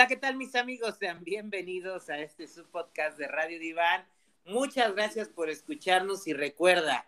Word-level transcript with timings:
Hola, 0.00 0.08
¿qué 0.08 0.16
tal 0.16 0.36
mis 0.36 0.54
amigos? 0.54 0.96
Sean 0.98 1.22
bienvenidos 1.24 2.08
a 2.08 2.18
este 2.20 2.48
subpodcast 2.48 3.18
de 3.18 3.28
Radio 3.28 3.58
Diván. 3.58 4.02
Muchas 4.46 4.94
gracias 4.94 5.28
por 5.28 5.50
escucharnos 5.50 6.26
y 6.26 6.32
recuerda, 6.32 7.06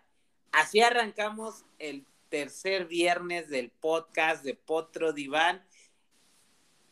así 0.51 0.79
arrancamos 0.79 1.65
el 1.79 2.05
tercer 2.29 2.85
viernes 2.85 3.49
del 3.49 3.71
podcast 3.71 4.43
de 4.43 4.53
Potro 4.53 5.11
Diván. 5.11 5.63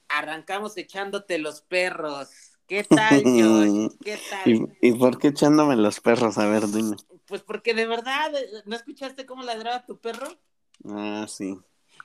Arrancamos 0.10 0.76
echándote 0.76 1.38
los 1.38 1.62
perros. 1.62 2.30
¿Qué 2.66 2.84
tal, 2.84 3.22
Josh? 3.24 3.91
¿Qué 4.04 4.20
tal? 4.27 4.52
¿Y, 4.52 4.65
¿Y, 4.82 4.93
por 4.93 5.20
qué 5.20 5.27
echándome 5.27 5.76
los 5.76 5.99
perros? 5.99 6.40
A 6.40 6.48
ver, 6.48 6.65
dime. 6.65 6.96
Pues 7.27 7.43
porque 7.43 7.76
de 7.76 7.86
verdad, 7.86 8.32
¿no 8.65 8.76
escuchaste 8.76 9.27
cómo 9.27 9.43
ladraba 9.43 9.86
tu 9.86 9.99
perro? 9.99 10.36
Ah, 10.84 11.27
sí. 11.30 11.60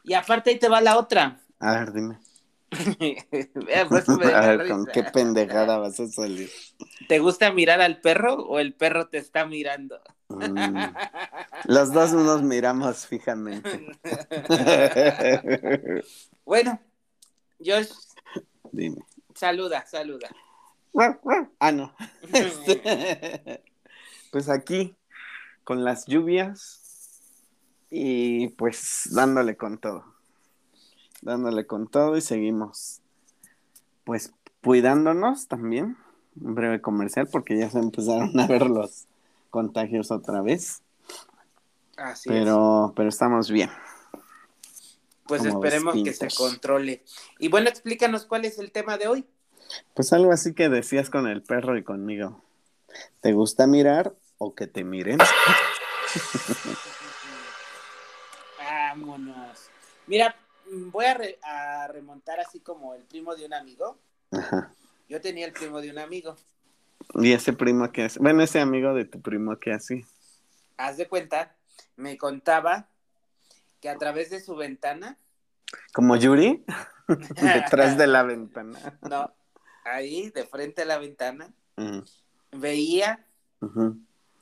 Y 0.05 0.13
aparte 0.13 0.51
ahí 0.51 0.59
te 0.59 0.69
va 0.69 0.83
la 0.83 0.99
otra. 0.99 1.41
A 1.61 1.79
ver, 1.79 1.95
dime. 1.95 2.19
Pues 2.69 4.09
a 4.09 4.41
ver, 4.41 4.69
¿con 4.69 4.87
qué 4.87 5.05
pendejada 5.05 5.79
vas 5.79 6.01
a 6.01 6.09
salir? 6.09 6.51
¿Te 7.09 7.19
gusta 7.19 7.53
mirar 7.53 7.81
al 7.81 8.01
perro 8.01 8.35
o 8.35 8.59
el 8.59 8.75
perro 8.75 9.09
te 9.09 9.19
está 9.19 9.47
mirando? 9.47 10.01
Mm, 10.29 10.77
Los 11.67 11.93
dos 11.93 12.13
nos 12.13 12.43
miramos 12.43 13.07
fijamente. 13.07 13.97
bueno, 16.45 16.81
Josh, 17.65 17.91
Dime. 18.73 18.99
saluda, 19.35 19.87
saluda. 19.87 20.29
Ah, 21.61 21.73
no. 21.73 21.95
Este, 22.33 23.63
Pues 24.33 24.49
aquí, 24.49 24.97
con 25.63 25.85
las 25.85 26.07
lluvias 26.07 26.83
y 27.91 28.49
pues 28.49 29.09
dándole 29.13 29.57
con 29.57 29.79
todo. 29.79 30.16
Dándole 31.23 31.67
con 31.67 31.89
todo 31.89 32.17
y 32.17 32.21
seguimos. 32.21 33.01
Pues 34.05 34.33
cuidándonos 34.63 35.49
también. 35.49 35.97
Un 36.41 36.55
breve 36.55 36.81
comercial 36.81 37.29
porque 37.31 37.59
ya 37.59 37.71
se 37.71 37.79
empezaron 37.79 38.39
a 38.39 38.47
ver 38.47 38.67
los 38.67 39.07
contagios 39.51 40.11
otra 40.11 40.43
vez. 40.43 40.83
Así 41.97 42.29
Pero, 42.29 42.93
pero 42.95 43.09
estamos 43.09 43.51
bien. 43.51 43.71
es. 43.71 44.99
Pues 45.27 45.43
como 45.43 45.65
esperemos 45.65 45.95
que 46.05 46.13
se 46.13 46.29
controle. 46.37 47.03
Y 47.39 47.49
bueno, 47.49 47.69
explícanos 47.69 48.27
cuál 48.27 48.45
es 48.45 48.59
el 48.59 48.71
tema 48.71 48.99
de 48.99 49.09
hoy. 49.09 49.27
Pues 49.95 50.13
algo 50.13 50.31
así 50.31 50.55
que 50.55 50.69
decías 50.69 51.11
con 51.11 51.27
el 51.27 51.43
perro 51.43 51.77
y 51.77 51.83
conmigo. 51.83 52.41
¿Te 53.21 53.33
gusta 53.33 53.67
mirar 53.67 54.15
o 54.39 54.55
que 54.55 54.67
te 54.67 54.85
miren? 54.85 55.19
Vámonos. 58.59 59.69
Mira, 60.07 60.37
voy 60.71 61.05
a, 61.05 61.15
re- 61.15 61.39
a 61.43 61.89
remontar 61.89 62.41
así 62.41 62.61
como 62.61 62.95
el 62.95 63.03
primo 63.05 63.35
de 63.37 63.47
un 63.47 63.55
amigo. 63.55 63.99
Ajá. 64.31 64.73
Yo 65.09 65.21
tenía 65.21 65.47
el 65.47 65.53
primo 65.53 65.81
de 65.81 65.91
un 65.91 65.99
amigo. 65.99 66.37
Y 67.15 67.33
ese 67.33 67.53
primo 67.53 67.91
que 67.93 68.05
hace, 68.05 68.19
bueno, 68.19 68.43
ese 68.43 68.61
amigo 68.61 68.93
de 68.95 69.05
tu 69.05 69.21
primo 69.21 69.59
que 69.59 69.73
así. 69.73 70.05
Haz 70.77 70.97
de 70.97 71.09
cuenta, 71.09 71.55
me 71.97 72.19
contaba 72.19 72.89
que 73.81 73.89
a 73.89 73.97
través 73.97 74.31
de 74.31 74.41
su 74.41 74.57
ventana, 74.57 75.17
Como 75.93 76.17
Yuri, 76.17 76.65
detrás 77.41 77.97
de 77.97 78.07
la 78.09 78.23
ventana. 78.25 78.99
no, 79.03 79.33
ahí 79.85 80.31
de 80.31 80.45
frente 80.45 80.83
a 80.83 80.87
la 80.87 80.99
ventana, 80.99 81.53
veía 82.53 83.25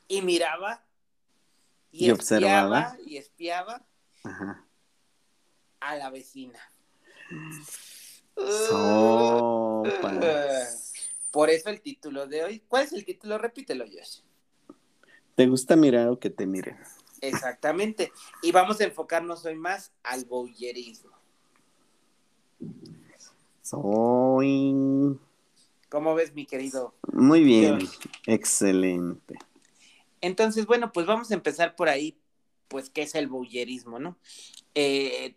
y 0.07 0.21
miraba 0.21 0.83
y, 1.91 2.07
Y 2.07 2.11
espiaba 2.11 2.15
observaba. 2.89 2.97
y 3.05 3.17
espiaba 3.17 3.81
ajá. 4.23 4.64
A 5.85 5.95
la 5.95 6.09
vecina. 6.09 6.59
Sopas. 8.35 10.01
Por 11.31 11.49
eso 11.49 11.69
el 11.69 11.81
título 11.81 12.27
de 12.27 12.43
hoy. 12.43 12.63
¿Cuál 12.67 12.83
es 12.85 12.93
el 12.93 13.05
título? 13.05 13.37
Repítelo, 13.37 13.85
Josh. 13.85 14.21
¿Te 15.35 15.47
gusta 15.47 15.75
mirar 15.75 16.07
o 16.07 16.17
que 16.19 16.29
te 16.29 16.45
miren? 16.47 16.77
Exactamente. 17.21 18.11
Y 18.41 18.51
vamos 18.51 18.79
a 18.79 18.85
enfocarnos 18.85 19.45
hoy 19.45 19.55
más 19.55 19.91
al 20.03 20.25
voyerismo. 20.25 21.11
Soy. 23.61 25.19
¿Cómo 25.89 26.15
ves, 26.15 26.33
mi 26.33 26.45
querido? 26.45 26.93
Muy 27.11 27.43
bien, 27.43 27.79
Dios. 27.79 27.99
excelente. 28.25 29.35
Entonces, 30.21 30.65
bueno, 30.65 30.91
pues 30.91 31.05
vamos 31.05 31.31
a 31.31 31.33
empezar 31.33 31.75
por 31.75 31.89
ahí, 31.89 32.17
pues, 32.67 32.89
¿qué 32.89 33.03
es 33.03 33.13
el 33.15 33.27
voyerismo, 33.27 33.99
no? 33.99 34.17
Eh, 34.73 35.35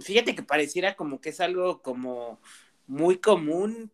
fíjate 0.00 0.34
que 0.34 0.42
pareciera 0.42 0.96
como 0.96 1.20
que 1.20 1.30
es 1.30 1.40
algo 1.40 1.82
como 1.82 2.40
muy 2.86 3.18
común, 3.18 3.92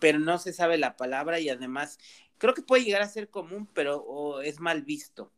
pero 0.00 0.18
no 0.18 0.38
se 0.38 0.52
sabe 0.52 0.78
la 0.78 0.96
palabra 0.96 1.40
y 1.40 1.48
además 1.48 1.98
creo 2.38 2.54
que 2.54 2.62
puede 2.62 2.84
llegar 2.84 3.02
a 3.02 3.08
ser 3.08 3.28
común, 3.28 3.68
pero 3.74 4.40
es 4.40 4.60
mal 4.60 4.82
visto. 4.82 5.30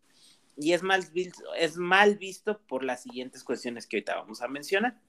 Y 0.57 0.73
es 0.73 0.83
mal, 0.83 1.03
visto, 1.13 1.43
es 1.55 1.77
mal 1.77 2.17
visto 2.17 2.61
por 2.69 2.85
las 2.85 3.03
siguientes 3.03 3.43
cuestiones 3.43 3.87
que 3.87 3.97
ahorita 3.97 4.17
vamos 4.17 4.43
a 4.43 4.49
mencionar. 4.49 5.01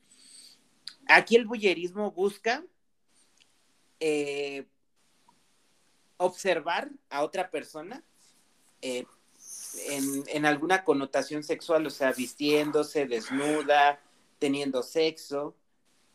Aquí 1.08 1.36
el 1.36 1.46
bullerismo 1.46 2.12
busca 2.12 2.63
eh, 4.00 4.66
observar 6.18 6.90
a 7.09 7.24
otra 7.24 7.52
persona 7.52 8.03
eh, 8.81 9.06
en, 9.90 10.24
en 10.28 10.46
alguna 10.46 10.86
connotación 10.86 11.44
sexual, 11.44 11.86
o 11.86 11.90
sea, 11.90 12.13
vistiéndose, 12.13 13.06
desnuda, 13.06 14.00
teniendo 14.44 14.84
sexo, 14.84 15.56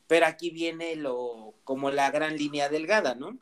pero 0.06 0.26
aquí 0.26 0.50
viene 0.50 0.96
lo 0.96 1.54
como 1.64 1.90
la 1.90 2.10
gran 2.10 2.36
línea 2.36 2.68
delgada, 2.68 3.14
¿no? 3.14 3.38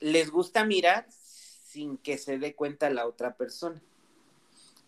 Les 0.00 0.30
gusta 0.30 0.64
mirar 0.64 1.06
sin 1.10 1.98
que 1.98 2.16
se 2.16 2.38
dé 2.38 2.54
cuenta 2.54 2.88
la 2.88 3.06
otra 3.06 3.36
persona. 3.36 3.82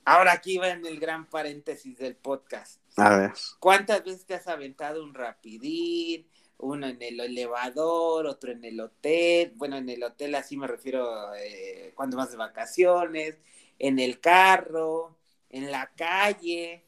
Ahora 0.07 0.33
aquí 0.33 0.57
va 0.57 0.71
en 0.71 0.87
el 0.87 0.99
gran 0.99 1.29
paréntesis 1.29 1.99
del 1.99 2.17
podcast. 2.17 2.81
A 2.97 3.15
ver. 3.19 3.33
¿Cuántas 3.61 4.03
veces 4.03 4.25
te 4.25 4.33
has 4.33 4.49
aventado 4.49 5.05
un 5.05 5.13
rapidín, 5.13 6.27
uno 6.57 6.87
en 6.87 7.03
el 7.03 7.21
elevador, 7.21 8.27
otro 8.27 8.51
en 8.51 8.65
el 8.65 8.81
hotel? 8.81 9.53
Bueno, 9.57 9.77
en 9.77 9.91
el 9.91 10.03
hotel 10.03 10.35
así 10.37 10.57
me 10.57 10.67
refiero 10.67 11.35
eh, 11.35 11.93
cuando 11.95 12.17
vas 12.17 12.31
de 12.31 12.39
vacaciones, 12.39 13.37
en 13.79 13.99
el 13.99 14.21
carro, 14.21 15.19
en 15.51 15.71
la 15.71 15.93
calle. 15.95 16.84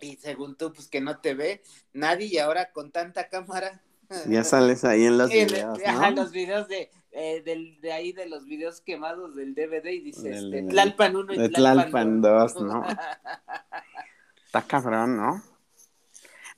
Y 0.00 0.16
según 0.16 0.56
tú, 0.56 0.72
pues 0.72 0.88
que 0.88 1.00
no 1.00 1.18
te 1.18 1.34
ve 1.34 1.62
nadie 1.92 2.26
y 2.26 2.38
ahora 2.38 2.72
con 2.72 2.90
tanta 2.92 3.28
cámara. 3.28 3.82
Ya 4.26 4.42
sales 4.44 4.84
ahí 4.84 5.04
en 5.04 5.18
los 5.18 5.30
videos, 5.30 5.78
ajá, 5.84 6.10
¿no? 6.10 6.22
los 6.22 6.32
videos 6.32 6.66
de, 6.68 6.90
eh, 7.12 7.42
del, 7.42 7.80
de 7.80 7.92
ahí 7.92 8.12
de 8.12 8.26
los 8.26 8.46
videos 8.46 8.80
quemados 8.80 9.34
del 9.34 9.54
DVD 9.54 9.86
y 9.86 10.00
dice 10.00 10.30
Del- 10.30 10.54
este, 10.54 10.68
Tlalpan 10.70 11.16
1 11.16 11.34
y 11.34 11.38
de 11.38 11.48
Tlalpan 11.50 11.90
Tlalpan 11.90 12.20
2. 12.22 12.54
2, 12.54 12.62
¿no? 12.62 12.86
Está 14.46 14.62
cabrón, 14.62 15.16
¿no? 15.16 15.42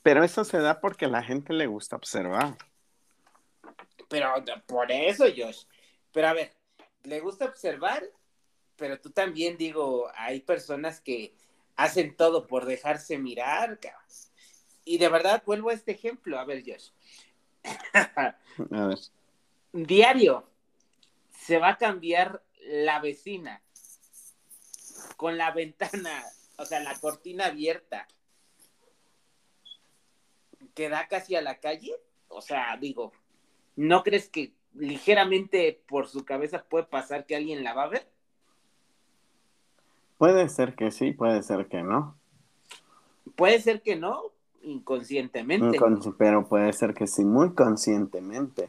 Pero 0.02 0.22
eso 0.22 0.44
se 0.44 0.58
da 0.58 0.81
porque 0.81 1.06
a 1.06 1.08
la 1.08 1.22
gente 1.22 1.52
le 1.52 1.66
gusta 1.66 1.96
observar. 1.96 2.56
Pero 4.08 4.32
por 4.66 4.90
eso, 4.93 5.25
Josh. 5.25 5.64
Pero 6.12 6.28
a 6.28 6.32
ver, 6.32 6.52
le 7.02 7.20
gusta 7.20 7.46
observar, 7.46 8.02
pero 8.76 9.00
tú 9.00 9.10
también, 9.10 9.56
digo, 9.56 10.10
hay 10.14 10.40
personas 10.40 11.00
que 11.00 11.34
hacen 11.81 12.15
todo 12.15 12.47
por 12.47 12.67
dejarse 12.67 13.17
mirar, 13.17 13.81
cabrón. 13.81 14.03
Y 14.85 14.99
de 14.99 15.09
verdad, 15.09 15.43
vuelvo 15.47 15.71
a 15.71 15.75
este 15.75 15.93
ejemplo. 15.93 16.38
A 16.38 16.44
ver, 16.44 16.62
Josh. 16.67 16.91
A 18.15 18.87
ver. 18.87 18.99
Diario 19.73 20.47
se 21.31 21.59
va 21.59 21.71
a 21.71 21.79
cambiar 21.79 22.43
la 22.61 23.00
vecina 23.00 23.62
con 25.17 25.38
la 25.38 25.53
ventana, 25.53 26.23
o 26.59 26.67
sea, 26.67 26.81
la 26.81 26.99
cortina 26.99 27.47
abierta 27.47 28.06
que 30.75 30.88
da 30.88 31.09
casi 31.09 31.35
a 31.35 31.43
la 31.43 31.61
calle. 31.61 31.94
O 32.29 32.43
sea, 32.43 32.77
digo, 32.79 33.12
¿no 33.77 34.03
crees 34.03 34.29
que 34.29 34.53
ligeramente 34.75 35.82
por 35.87 36.09
su 36.09 36.25
cabeza 36.25 36.62
puede 36.65 36.85
pasar 36.85 37.27
que 37.27 37.37
alguien 37.37 37.65
la 37.65 37.73
va 37.73 37.85
a 37.85 37.88
ver? 37.88 38.09
Puede 40.20 40.50
ser 40.50 40.75
que 40.75 40.90
sí, 40.90 41.12
puede 41.12 41.43
ser 41.43 41.67
que 41.67 41.82
no. 41.82 42.14
Puede 43.37 43.58
ser 43.58 43.81
que 43.81 43.96
no, 43.96 44.25
inconscientemente. 44.61 45.78
Incon- 45.78 46.14
pero 46.19 46.46
puede 46.46 46.75
ser 46.75 46.93
que 46.93 47.06
sí, 47.06 47.25
muy 47.25 47.55
conscientemente. 47.55 48.69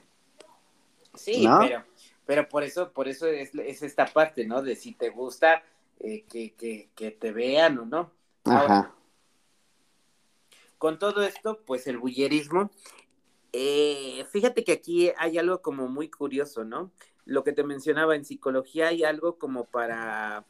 Sí, 1.14 1.46
¿No? 1.46 1.60
pero, 1.60 1.84
pero 2.26 2.48
por 2.48 2.64
eso, 2.64 2.94
por 2.94 3.10
eso 3.10 3.28
es, 3.28 3.54
es 3.54 3.84
esta 3.84 4.06
parte, 4.06 4.46
¿no? 4.46 4.62
De 4.62 4.78
si 4.78 4.94
te 4.94 5.10
gusta 5.10 5.62
eh, 6.00 6.24
que, 6.24 6.54
que, 6.54 6.88
que 6.96 7.12
te 7.12 7.34
vean 7.34 7.80
o 7.80 7.86
no. 7.86 8.12
Ahora, 8.46 8.80
Ajá. 8.80 8.96
con 10.78 11.00
todo 11.00 11.22
esto, 11.22 11.60
pues 11.66 11.86
el 11.86 11.98
bullerismo, 11.98 12.72
eh, 13.52 14.26
fíjate 14.32 14.64
que 14.64 14.72
aquí 14.72 15.12
hay 15.18 15.38
algo 15.38 15.62
como 15.62 15.90
muy 15.90 16.10
curioso, 16.10 16.64
¿no? 16.64 16.92
Lo 17.26 17.44
que 17.44 17.52
te 17.52 17.66
mencionaba 17.66 18.16
en 18.16 18.24
psicología 18.24 18.88
hay 18.88 19.04
algo 19.04 19.38
como 19.38 19.66
para 19.66 20.46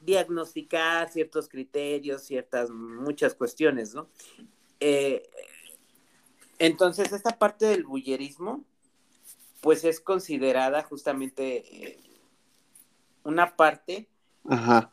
diagnosticar 0.00 1.10
ciertos 1.10 1.48
criterios, 1.48 2.22
ciertas, 2.22 2.70
muchas 2.70 3.34
cuestiones, 3.34 3.94
¿no? 3.94 4.08
Eh, 4.80 5.28
Entonces, 6.58 7.12
esta 7.12 7.38
parte 7.38 7.66
del 7.66 7.84
bullerismo, 7.84 8.64
pues 9.60 9.84
es 9.84 10.00
considerada 10.00 10.82
justamente 10.82 11.64
eh, 11.86 12.00
una 13.24 13.56
parte 13.56 14.08
Ajá. 14.48 14.92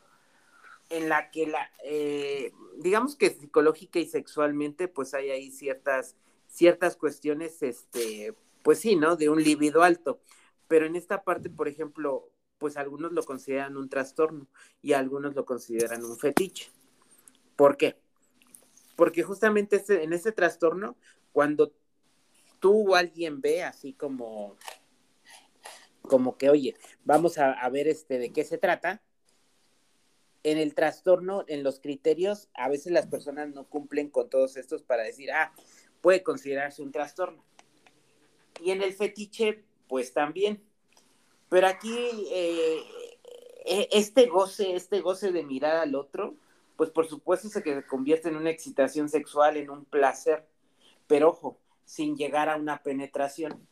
en 0.90 1.10
la 1.10 1.32
que 1.32 1.48
la, 1.48 1.70
eh, 1.84 2.52
digamos 2.78 3.16
que 3.16 3.30
psicológica 3.30 4.00
y 4.00 4.08
sexualmente, 4.08 4.88
pues 4.88 5.14
hay 5.14 5.30
ahí 5.32 5.52
ciertas, 5.52 6.16
ciertas 6.48 6.96
cuestiones, 6.96 7.62
este, 7.64 8.34
pues 8.64 8.80
sí, 8.80 8.96
¿no? 8.96 9.16
De 9.16 9.30
un 9.30 9.42
libido 9.42 9.84
alto. 9.84 10.20
Pero 10.68 10.86
en 10.86 10.96
esta 10.96 11.24
parte, 11.24 11.50
por 11.50 11.68
ejemplo, 11.68 12.30
pues 12.58 12.78
algunos 12.78 13.12
lo 13.12 13.24
consideran 13.24 13.78
un 13.78 13.90
trastorno 13.90 14.48
y 14.82 14.94
algunos 14.94 15.36
lo 15.36 15.46
consideran 15.46 16.04
un 16.04 16.18
fetiche. 16.18 16.72
¿Por 17.56 17.78
qué? 17.78 17.98
Porque 18.96 19.24
justamente 19.24 19.84
en 19.88 20.14
ese 20.14 20.32
trastorno, 20.32 20.98
cuando 21.32 21.74
tú 22.60 22.92
o 22.92 22.96
alguien 22.96 23.42
ve 23.42 23.64
así 23.64 23.94
como, 23.94 24.58
como 26.02 26.38
que, 26.38 26.50
oye, 26.50 26.76
vamos 27.06 27.38
a, 27.38 27.52
a 27.52 27.70
ver 27.70 27.88
este 27.88 28.18
de 28.18 28.32
qué 28.32 28.44
se 28.44 28.58
trata, 28.58 29.02
en 30.44 30.58
el 30.58 30.76
trastorno, 30.76 31.44
en 31.48 31.64
los 31.64 31.80
criterios, 31.80 32.50
a 32.54 32.70
veces 32.70 32.92
las 32.92 33.08
personas 33.08 33.50
no 33.50 33.68
cumplen 33.68 34.10
con 34.10 34.30
todos 34.30 34.56
estos 34.56 34.82
para 34.82 35.04
decir, 35.04 35.32
ah, 35.32 35.54
puede 36.02 36.24
considerarse 36.24 36.82
un 36.82 36.92
trastorno. 36.92 37.44
Y 38.64 38.72
en 38.72 38.82
el 38.82 38.94
fetiche, 38.94 39.66
pues 39.88 40.14
también. 40.14 40.64
Pero 41.50 41.68
aquí, 41.68 42.28
eh, 42.32 42.84
e, 43.66 43.90
este 43.92 44.28
goce, 44.28 44.76
este 44.76 45.02
goce 45.02 45.32
de 45.32 45.44
mirar 45.44 45.78
al 45.78 45.96
otro, 45.96 46.36
pues 46.76 46.90
por 46.90 47.08
supuesto 47.08 47.50
se 47.50 47.64
que 47.64 47.84
convierte 47.84 48.30
en 48.30 48.36
una 48.36 48.50
excitación 48.50 49.10
sexual, 49.10 49.58
en 49.58 49.70
un 49.70 49.86
placer. 49.86 50.46
Pero 51.08 51.30
ojo, 51.30 51.58
sin 51.86 52.16
llegar 52.16 52.50
a 52.50 52.58
una 52.58 52.84
penetración. 52.84 53.68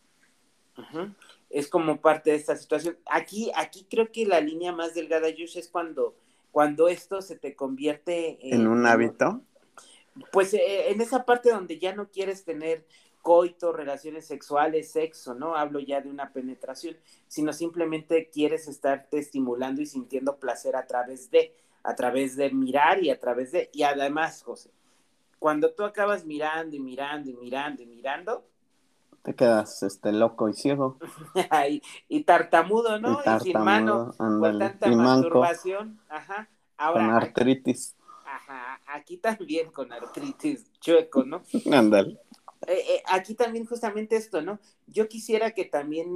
Es 1.50 1.70
como 1.70 2.02
parte 2.02 2.32
de 2.32 2.38
esta 2.38 2.56
situación. 2.58 2.98
Aquí, 3.06 3.52
aquí 3.56 3.86
creo 3.90 4.12
que 4.12 4.26
la 4.26 4.42
línea 4.42 4.74
más 4.74 4.94
delgada, 4.94 5.30
Yush, 5.30 5.58
es 5.58 5.70
cuando, 5.70 6.16
cuando 6.52 6.90
esto 6.90 7.22
se 7.22 7.38
te 7.38 7.56
convierte 7.56 8.40
en, 8.42 8.62
¿En 8.62 8.68
un 8.68 8.86
hábito. 8.86 9.42
Pues 10.32 10.54
eh, 10.54 10.90
en 10.92 11.02
esa 11.02 11.26
parte 11.26 11.52
donde 11.52 11.78
ya 11.78 11.94
no 11.94 12.10
quieres 12.10 12.44
tener 12.44 12.86
coito, 13.26 13.74
relaciones 13.74 14.28
sexuales, 14.28 14.92
sexo, 14.92 15.34
¿no? 15.34 15.56
Hablo 15.56 15.80
ya 15.80 16.00
de 16.00 16.10
una 16.10 16.32
penetración, 16.32 16.96
sino 17.28 17.54
simplemente 17.54 18.30
quieres 18.32 18.68
estarte 18.68 19.18
estimulando 19.18 19.82
y 19.82 19.88
sintiendo 19.88 20.38
placer 20.38 20.76
a 20.76 20.86
través 20.86 21.32
de, 21.32 21.56
a 21.82 21.96
través 21.96 22.36
de 22.36 22.52
mirar 22.52 23.02
y 23.02 23.10
a 23.10 23.20
través 23.20 23.52
de, 23.52 23.72
y 23.74 23.82
además, 23.82 24.44
José, 24.44 24.70
cuando 25.40 25.74
tú 25.74 25.84
acabas 25.84 26.24
mirando 26.24 26.76
y 26.76 26.80
mirando 26.80 27.28
y 27.32 27.34
mirando 27.34 27.82
y 27.82 27.88
mirando, 27.88 28.46
te 29.24 29.34
quedas 29.34 29.82
este 29.82 30.12
loco 30.12 30.48
y 30.48 30.54
ciego. 30.54 31.00
y, 31.68 31.82
y, 32.08 32.24
tartamudo, 32.26 33.00
¿no? 33.00 33.22
Y, 33.22 33.24
tartamudo, 33.24 33.50
y 33.50 33.54
sin 33.54 33.64
mano, 33.64 34.14
con 34.18 34.60
tanta 34.60 34.88
y 34.88 34.96
manco, 34.96 35.04
masturbación. 35.04 36.00
Ajá. 36.10 36.48
Ahora, 36.78 37.08
con 37.08 37.10
artritis. 37.16 37.96
Ajá, 38.24 38.82
aquí 38.86 39.18
también 39.18 39.72
con 39.72 39.92
artritis 39.92 40.72
chueco, 40.80 41.24
¿no? 41.24 41.42
Ándale. 41.74 42.20
Eh, 42.68 42.96
eh, 42.96 43.04
aquí 43.08 43.36
también 43.36 43.66
justamente 43.66 44.16
esto, 44.16 44.42
¿no? 44.42 44.60
Yo 44.88 45.08
quisiera 45.08 45.52
que 45.52 45.66
también, 45.66 46.08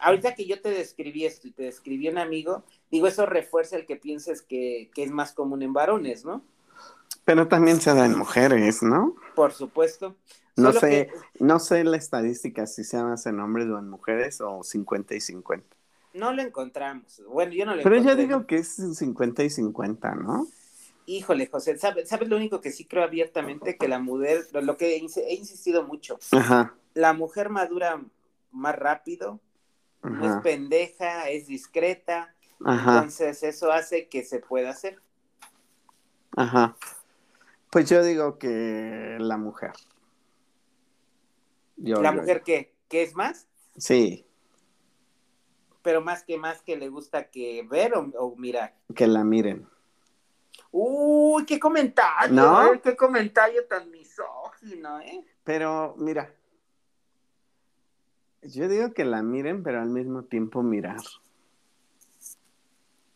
ahorita 0.00 0.34
que 0.34 0.46
yo 0.46 0.60
te 0.60 0.70
describí 0.70 1.24
esto 1.24 1.48
y 1.48 1.52
te 1.52 1.64
describí 1.64 2.08
un 2.08 2.18
amigo, 2.18 2.64
digo, 2.90 3.06
eso 3.06 3.26
refuerza 3.26 3.76
el 3.76 3.86
que 3.86 3.96
pienses 3.96 4.42
que, 4.42 4.90
que 4.94 5.02
es 5.02 5.10
más 5.10 5.32
común 5.32 5.62
en 5.62 5.72
varones, 5.72 6.24
¿no? 6.24 6.42
Pero 7.24 7.48
también 7.48 7.80
se 7.80 7.94
da 7.94 8.06
en 8.06 8.16
mujeres, 8.16 8.82
¿no? 8.82 9.14
Por 9.34 9.52
supuesto. 9.52 10.16
No 10.56 10.72
Solo 10.72 10.80
sé, 10.80 10.88
que 10.88 11.44
no 11.44 11.58
sé 11.60 11.84
la 11.84 11.96
estadística 11.96 12.66
si 12.66 12.82
se 12.82 13.00
más 13.02 13.26
en 13.26 13.38
hombres 13.38 13.68
o 13.68 13.78
en 13.78 13.88
mujeres 13.88 14.40
o 14.40 14.62
50 14.62 15.14
y 15.14 15.20
50. 15.20 15.76
no 16.14 16.32
lo 16.32 16.42
encontramos. 16.42 17.22
Bueno, 17.28 17.52
yo 17.52 17.64
no 17.64 17.76
lo 17.76 17.82
Pero 17.82 18.02
yo 18.02 18.16
digo 18.16 18.46
que 18.46 18.56
es 18.56 18.74
50 18.74 19.44
y 19.44 19.50
50, 19.50 20.14
¿no? 20.16 20.48
Híjole, 21.10 21.46
José, 21.46 21.78
¿sabes, 21.78 22.06
¿sabes 22.08 22.28
lo 22.28 22.36
único 22.36 22.60
que 22.60 22.70
sí 22.70 22.84
creo 22.84 23.02
abiertamente? 23.02 23.78
Que 23.78 23.88
la 23.88 23.98
mujer, 23.98 24.46
lo- 24.52 24.76
que 24.76 24.94
he 24.94 25.00
ins- 25.02 25.16
he 25.24 25.34
insistido 25.34 25.82
mucho, 25.86 26.18
Ajá, 26.32 26.74
la 26.92 27.14
mujer 27.14 27.48
madura 27.48 27.98
más 28.52 28.76
rápido, 28.76 29.40
no 30.02 30.26
es 30.36 30.42
pendeja, 30.42 31.30
es 31.30 31.46
discreta, 31.46 32.34
ajá, 32.62 32.96
entonces 32.96 33.42
eso 33.42 33.72
hace 33.72 34.08
que 34.08 34.22
se 34.22 34.40
pueda 34.40 34.68
hacer. 34.70 35.00
ajá. 36.36 36.76
Pues 37.70 37.88
yo 37.88 38.02
digo 38.02 38.38
que 38.38 39.16
la 39.18 39.38
mujer. 39.38 39.72
Yo, 41.76 42.02
la 42.02 42.12
yo, 42.14 42.20
mujer 42.20 42.38
yo. 42.38 42.44
que, 42.44 42.74
que 42.88 43.02
es 43.02 43.14
más, 43.14 43.46
Sí, 43.78 44.26
pero 45.82 46.00
más 46.02 46.22
que 46.22 46.36
más 46.36 46.60
que 46.60 46.76
le 46.76 46.88
gusta 46.90 47.30
que 47.30 47.62
ver 47.70 47.94
o, 47.94 48.10
o 48.18 48.36
mirar. 48.36 48.74
que 48.94 49.06
la 49.06 49.24
miren. 49.24 49.66
Uy, 50.70 51.46
qué 51.46 51.58
comentario, 51.58 52.34
¿No? 52.34 52.74
¿eh? 52.74 52.80
qué 52.82 52.94
comentario 52.94 53.64
tan 53.66 53.90
misógino, 53.90 55.00
¿eh? 55.00 55.24
Pero 55.44 55.94
mira, 55.98 56.32
yo 58.42 58.68
digo 58.68 58.92
que 58.92 59.04
la 59.04 59.22
miren, 59.22 59.62
pero 59.62 59.80
al 59.80 59.88
mismo 59.88 60.24
tiempo 60.24 60.62
mirar. 60.62 61.00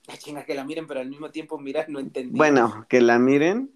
La 0.06 0.16
chinga 0.16 0.44
que 0.44 0.54
la 0.54 0.64
miren, 0.64 0.87
pero 0.87 1.00
al 1.00 1.09
mismo 1.09 1.30
tiempo 1.30 1.59
mirar, 1.59 1.88
no 1.88 2.00
entendí. 2.00 2.37
Bueno, 2.37 2.87
que 2.88 3.00
la 3.00 3.18
miren 3.18 3.71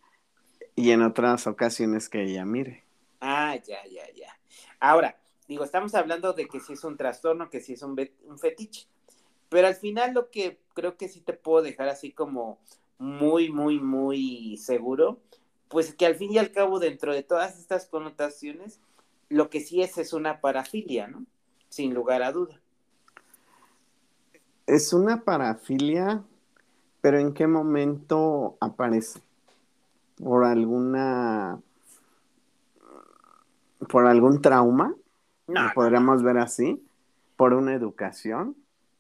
y 0.75 0.91
en 0.91 1.03
otras 1.03 1.47
ocasiones 1.47 2.09
que 2.09 2.23
ella 2.23 2.45
mire. 2.45 2.85
Ah, 3.21 3.57
ya, 3.57 3.85
ya, 3.87 4.11
ya. 4.15 4.37
Ahora, 4.81 5.17
digo, 5.49 5.65
estamos 5.65 5.95
hablando 5.95 6.33
de 6.33 6.47
que 6.47 6.61
si 6.61 6.73
es 6.73 6.85
un 6.85 6.97
trastorno, 6.97 7.49
que 7.49 7.61
si 7.61 7.75
es 7.75 7.83
un, 7.83 7.99
un 8.25 8.39
fetiche. 8.39 8.87
Pero 9.49 9.69
al 9.69 9.77
final 9.77 10.15
lo 10.15 10.31
que 10.31 10.59
creo 10.75 10.97
que 10.97 11.09
sí 11.09 11.21
te 11.21 11.33
puedo 11.33 11.63
dejar 11.63 11.89
así 11.89 12.11
como 12.11 12.59
muy, 12.99 13.51
muy, 13.51 13.81
muy 13.81 14.57
seguro, 14.57 15.21
pues 15.69 15.95
que 15.95 16.07
al 16.07 16.15
fin 16.15 16.33
y 16.33 16.39
al 16.39 16.53
cabo 16.53 16.79
dentro 16.79 17.13
de 17.13 17.23
todas 17.23 17.59
estas 17.59 17.87
connotaciones, 17.87 18.81
lo 19.29 19.51
que 19.51 19.61
sí 19.61 19.83
es 19.83 19.99
es 19.99 20.13
una 20.13 20.41
parafilia, 20.41 21.09
¿no? 21.09 21.25
Sin 21.69 21.95
lugar 21.95 22.23
a 22.23 22.33
duda. 22.33 22.61
Es 24.67 24.93
una 24.93 25.23
parafilia, 25.23 26.25
pero 27.01 27.19
¿en 27.19 27.35
qué 27.35 27.47
momento 27.47 28.57
aparece? 28.61 29.21
¿Por 30.17 30.45
alguna... 30.45 31.61
por 33.89 34.07
algún 34.07 34.41
trauma? 34.41 34.95
No, 35.47 35.63
¿Lo 35.63 35.73
podríamos 35.75 36.23
ver 36.23 36.39
así? 36.39 36.85
¿Por 37.37 37.53
una 37.53 37.75
educación? 37.75 38.57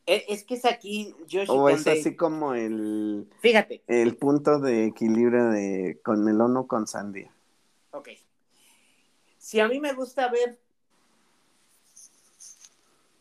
Es, 0.06 0.22
es 0.28 0.44
que 0.44 0.54
es 0.54 0.64
aquí, 0.64 1.14
Yoshi, 1.26 1.50
¿O 1.50 1.68
es 1.68 1.86
así 1.86 2.14
como 2.14 2.54
el, 2.54 3.28
Fíjate, 3.40 3.82
el 3.88 4.16
punto 4.16 4.60
de 4.60 4.86
equilibrio 4.86 5.50
de 5.50 6.00
con 6.02 6.24
melón 6.24 6.56
o 6.56 6.66
con 6.66 6.86
sandía? 6.86 7.32
ok. 7.90 8.10
Si 9.38 9.60
a 9.60 9.68
mí 9.68 9.78
me 9.78 9.92
gusta 9.92 10.28
ver, 10.28 10.58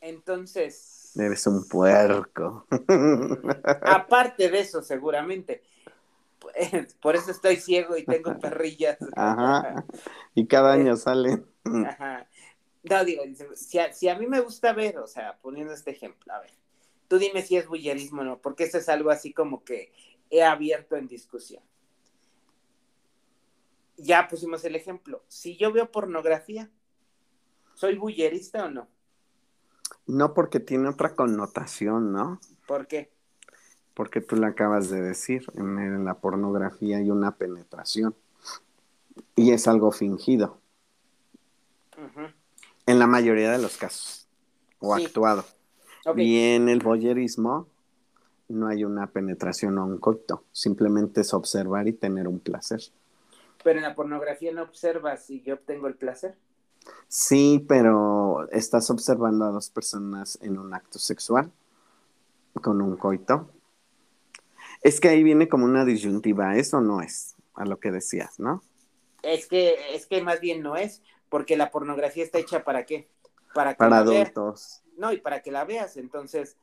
entonces... 0.01 1.11
Eres 1.15 1.45
un 1.47 1.67
puerco. 1.67 2.65
Aparte 3.83 4.49
de 4.49 4.59
eso, 4.59 4.81
seguramente. 4.81 5.61
Por 7.01 7.15
eso 7.15 7.31
estoy 7.31 7.57
ciego 7.57 7.95
y 7.97 8.05
tengo 8.05 8.37
perrillas. 8.41 8.97
Ajá. 9.15 9.85
Y 10.33 10.47
cada 10.47 10.73
año 10.73 10.95
sale. 10.95 11.43
Ajá. 11.63 12.27
No, 12.83 13.05
digo, 13.05 13.23
si 13.55 13.79
a, 13.79 13.93
si 13.93 14.09
a 14.09 14.17
mí 14.17 14.27
me 14.27 14.41
gusta 14.41 14.73
ver, 14.73 14.97
o 14.99 15.07
sea, 15.07 15.37
poniendo 15.41 15.73
este 15.73 15.91
ejemplo, 15.91 16.33
a 16.33 16.39
ver, 16.39 16.51
tú 17.07 17.17
dime 17.17 17.41
si 17.41 17.57
es 17.57 17.67
bullerismo 17.67 18.21
o 18.21 18.25
no, 18.25 18.39
porque 18.39 18.65
eso 18.65 18.77
es 18.77 18.89
algo 18.89 19.09
así 19.09 19.33
como 19.33 19.63
que 19.63 19.91
he 20.29 20.43
abierto 20.43 20.95
en 20.95 21.07
discusión. 21.07 21.63
Ya 23.97 24.27
pusimos 24.27 24.63
el 24.65 24.75
ejemplo. 24.75 25.23
Si 25.27 25.57
yo 25.57 25.71
veo 25.71 25.91
pornografía, 25.91 26.69
¿soy 27.75 27.95
bullerista 27.95 28.65
o 28.65 28.69
no? 28.69 28.89
No 30.05 30.33
porque 30.33 30.59
tiene 30.59 30.89
otra 30.89 31.15
connotación, 31.15 32.11
¿no? 32.11 32.39
¿Por 32.67 32.87
qué? 32.87 33.11
Porque 33.93 34.19
tú 34.21 34.35
lo 34.35 34.47
acabas 34.47 34.89
de 34.89 35.01
decir, 35.01 35.45
en, 35.55 36.03
la 36.03 36.15
pornografía 36.15 36.97
hay 36.97 37.09
una 37.09 37.37
penetración. 37.37 38.15
Y 39.35 39.51
es 39.51 39.67
algo 39.67 39.91
fingido, 39.91 40.59
en 42.85 42.99
la 42.99 43.07
mayoría 43.07 43.51
de 43.51 43.59
los 43.59 43.77
casos, 43.77 44.27
o 44.79 44.97
Sí. 44.97 45.05
actuado. 45.05 45.45
Y 46.15 46.39
en 46.39 46.69
el 46.69 46.79
voyerismo 46.81 47.67
no 48.47 48.67
hay 48.67 48.83
una 48.85 49.07
penetración 49.07 49.77
o 49.79 49.85
un 49.85 49.97
coito, 49.97 50.45
simplemente 50.51 51.21
es 51.21 51.33
observar 51.33 51.87
y 51.87 51.93
tener 51.93 52.27
un 52.27 52.39
placer. 52.39 52.81
pero 53.63 53.79
en 53.79 53.83
la 53.83 53.95
pornografía 53.95 54.51
no 54.53 54.63
observas 54.63 55.25
si 55.25 55.41
yo 55.41 55.55
obtengo 55.55 55.87
el 55.87 55.95
placer. 55.95 56.37
Sí, 57.07 57.65
pero 57.67 58.47
estás 58.51 58.89
observando 58.91 59.45
a 59.45 59.51
dos 59.51 59.69
personas 59.69 60.37
en 60.41 60.57
un 60.59 60.73
acto 60.73 60.99
sexual 60.99 61.51
con 62.61 62.81
un 62.81 62.95
coito. 62.97 63.49
Es 64.81 64.99
que 64.99 65.09
ahí 65.09 65.23
viene 65.23 65.49
como 65.49 65.65
una 65.65 65.83
disyuntiva, 65.85 66.55
eso 66.57 66.81
no 66.81 67.01
es 67.01 67.35
a 67.55 67.65
lo 67.65 67.79
que 67.79 67.91
decías, 67.91 68.39
¿no? 68.39 68.63
Es 69.23 69.47
que, 69.47 69.95
es 69.95 70.05
que 70.05 70.21
más 70.21 70.39
bien 70.39 70.61
no 70.61 70.75
es, 70.75 71.01
porque 71.29 71.57
la 71.57 71.71
pornografía 71.71 72.23
está 72.23 72.39
hecha 72.39 72.63
para 72.63 72.85
qué? 72.85 73.09
Para, 73.53 73.75
para 73.75 73.99
adultos. 73.99 74.84
No, 74.97 75.11
y 75.11 75.17
para 75.17 75.41
que 75.41 75.51
la 75.51 75.65
veas. 75.65 75.97
Entonces, 75.97 76.57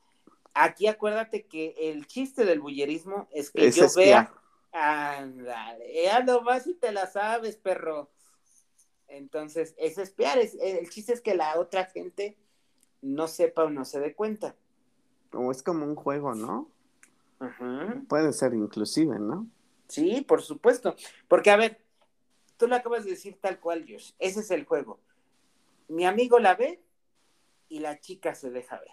aquí 0.55 0.87
acuérdate 0.87 1.47
que 1.47 1.75
el 1.79 2.07
chiste 2.07 2.45
del 2.45 2.61
bullerismo 2.61 3.29
es 3.31 3.51
que 3.51 3.71
yo 3.71 3.87
vea. 3.97 4.33
Ándale, 4.73 6.05
ya 6.05 6.23
nomás 6.23 6.65
si 6.65 6.75
te 6.75 6.93
la 6.93 7.07
sabes, 7.07 7.57
perro. 7.57 8.11
Entonces, 9.09 9.75
es 9.77 9.99
espiar. 9.99 10.39
Es, 10.39 10.55
el 10.55 10.89
chiste 10.89 11.13
es 11.13 11.21
que 11.21 11.35
la 11.35 11.59
otra 11.59 11.85
gente 11.85 12.39
no 13.03 13.29
sepa 13.29 13.65
o 13.65 13.71
no 13.71 13.85
se 13.85 14.01
dé 14.01 14.15
cuenta. 14.15 14.57
O 15.33 15.51
es 15.51 15.63
como 15.63 15.85
un 15.85 15.95
juego, 15.95 16.35
¿no? 16.35 16.71
Puede 18.09 18.33
ser 18.33 18.55
inclusive, 18.55 19.19
¿no? 19.19 19.47
Sí, 19.89 20.23
por 20.23 20.43
supuesto. 20.43 20.95
Porque, 21.29 21.51
a 21.51 21.57
ver, 21.57 21.85
tú 22.57 22.67
lo 22.67 22.77
acabas 22.77 23.05
de 23.05 23.11
decir 23.11 23.39
tal 23.41 23.61
cual, 23.61 23.85
Josh. 23.87 24.13
Ese 24.19 24.41
es 24.41 24.51
el 24.51 24.65
juego. 24.65 25.01
Mi 25.89 26.07
amigo 26.07 26.39
la 26.39 26.55
ve 26.55 26.83
y 27.73 27.79
la 27.79 27.99
chica 27.99 28.35
se 28.35 28.51
deja 28.51 28.79
ver. 28.79 28.91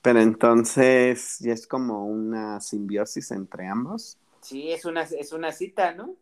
Pero 0.00 0.20
entonces 0.20 1.38
ya 1.40 1.52
es 1.52 1.66
como 1.66 2.06
una 2.06 2.60
simbiosis 2.60 3.30
entre 3.30 3.68
ambos. 3.68 4.18
Sí, 4.40 4.72
es 4.72 4.86
una, 4.86 5.02
es 5.02 5.32
una 5.32 5.52
cita, 5.52 5.92
¿no? 5.92 6.16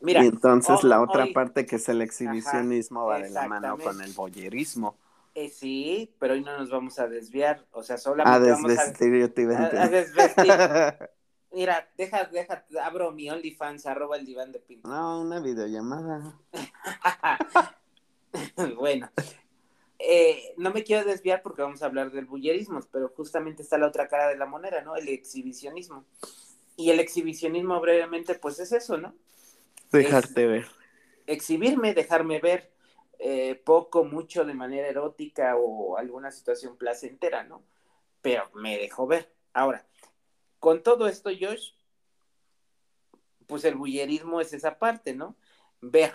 Mira, 0.00 0.22
y 0.22 0.26
entonces 0.28 0.84
la 0.84 1.00
otra 1.00 1.26
parte 1.32 1.64
que 1.64 1.76
es 1.76 1.88
el 1.88 2.02
exhibicionismo 2.02 3.06
va 3.06 3.20
de 3.20 3.30
la 3.30 3.48
mano 3.48 3.78
con 3.78 4.02
el 4.02 4.12
boyerismo. 4.12 4.96
Eh, 5.34 5.48
sí, 5.48 6.14
pero 6.18 6.34
hoy 6.34 6.42
no 6.42 6.56
nos 6.58 6.70
vamos 6.70 6.98
a 6.98 7.08
desviar, 7.08 7.64
o 7.72 7.82
sea, 7.82 7.96
solamente 7.96 8.50
a 8.50 8.54
desvestir, 8.54 9.10
vamos 9.10 9.18
a, 9.18 9.20
yo 9.20 9.32
te 9.32 9.78
a, 9.78 9.82
a 9.82 9.88
desvestir. 9.88 10.52
Mira, 11.52 11.88
deja, 11.96 12.24
deja, 12.26 12.66
abro 12.82 13.12
mi 13.12 13.30
OnlyFans, 13.30 13.86
arroba 13.86 14.18
el 14.18 14.26
diván 14.26 14.52
de 14.52 14.60
Pinto. 14.60 14.88
No, 14.88 15.22
una 15.22 15.40
videollamada. 15.40 16.38
bueno, 18.76 19.10
eh, 19.98 20.54
no 20.56 20.70
me 20.70 20.84
quiero 20.84 21.08
desviar 21.08 21.42
porque 21.42 21.62
vamos 21.62 21.82
a 21.82 21.86
hablar 21.86 22.10
del 22.10 22.26
bullerismo, 22.26 22.80
pero 22.92 23.08
justamente 23.10 23.62
está 23.62 23.78
la 23.78 23.88
otra 23.88 24.08
cara 24.08 24.28
de 24.28 24.36
la 24.36 24.46
moneda, 24.46 24.82
¿no? 24.82 24.96
El 24.96 25.08
exhibicionismo. 25.08 26.04
Y 26.76 26.90
el 26.90 27.00
exhibicionismo 27.00 27.80
brevemente, 27.80 28.34
pues 28.36 28.60
es 28.60 28.70
eso, 28.72 28.96
¿no? 28.98 29.14
Dejarte 29.90 30.46
ver. 30.46 30.66
Exhibirme, 31.26 31.94
dejarme 31.94 32.38
ver 32.40 32.70
eh, 33.18 33.60
poco, 33.64 34.04
mucho 34.04 34.44
de 34.44 34.54
manera 34.54 34.86
erótica 34.86 35.56
o 35.56 35.96
alguna 35.96 36.30
situación 36.30 36.76
placentera, 36.76 37.42
¿no? 37.42 37.64
Pero 38.22 38.48
me 38.54 38.78
dejó 38.78 39.06
ver. 39.08 39.34
Ahora, 39.52 39.84
con 40.60 40.82
todo 40.84 41.08
esto, 41.08 41.30
Josh, 41.30 41.72
pues 43.48 43.64
el 43.64 43.74
bullerismo 43.74 44.40
es 44.40 44.52
esa 44.52 44.78
parte, 44.78 45.14
¿no? 45.14 45.36
Ver. 45.80 46.12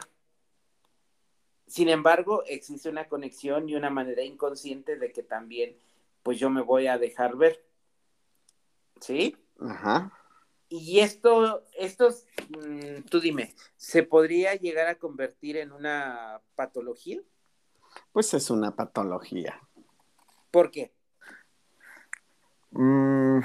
Sin 1.73 1.89
embargo, 1.89 2.43
existe 2.45 2.87
una 2.87 3.07
conexión 3.07 3.67
y 3.67 3.73
una 3.73 3.89
manera 3.89 4.21
inconsciente 4.21 4.95
de 4.95 5.11
que 5.11 5.23
también, 5.23 5.75
pues 6.21 6.37
yo 6.37 6.51
me 6.51 6.61
voy 6.61 6.85
a 6.85 6.99
dejar 6.99 7.35
ver. 7.35 7.65
¿Sí? 9.01 9.35
Ajá. 9.59 10.13
Y 10.69 10.99
esto, 10.99 11.65
esto, 11.75 12.09
mm, 12.49 13.05
tú 13.09 13.19
dime, 13.19 13.55
¿se 13.75 14.03
podría 14.03 14.53
llegar 14.53 14.85
a 14.85 14.99
convertir 14.99 15.57
en 15.57 15.71
una 15.71 16.41
patología? 16.53 17.19
Pues 18.11 18.35
es 18.35 18.51
una 18.51 18.75
patología. 18.75 19.59
¿Por 20.51 20.69
qué? 20.69 20.93
Mm, 22.69 23.39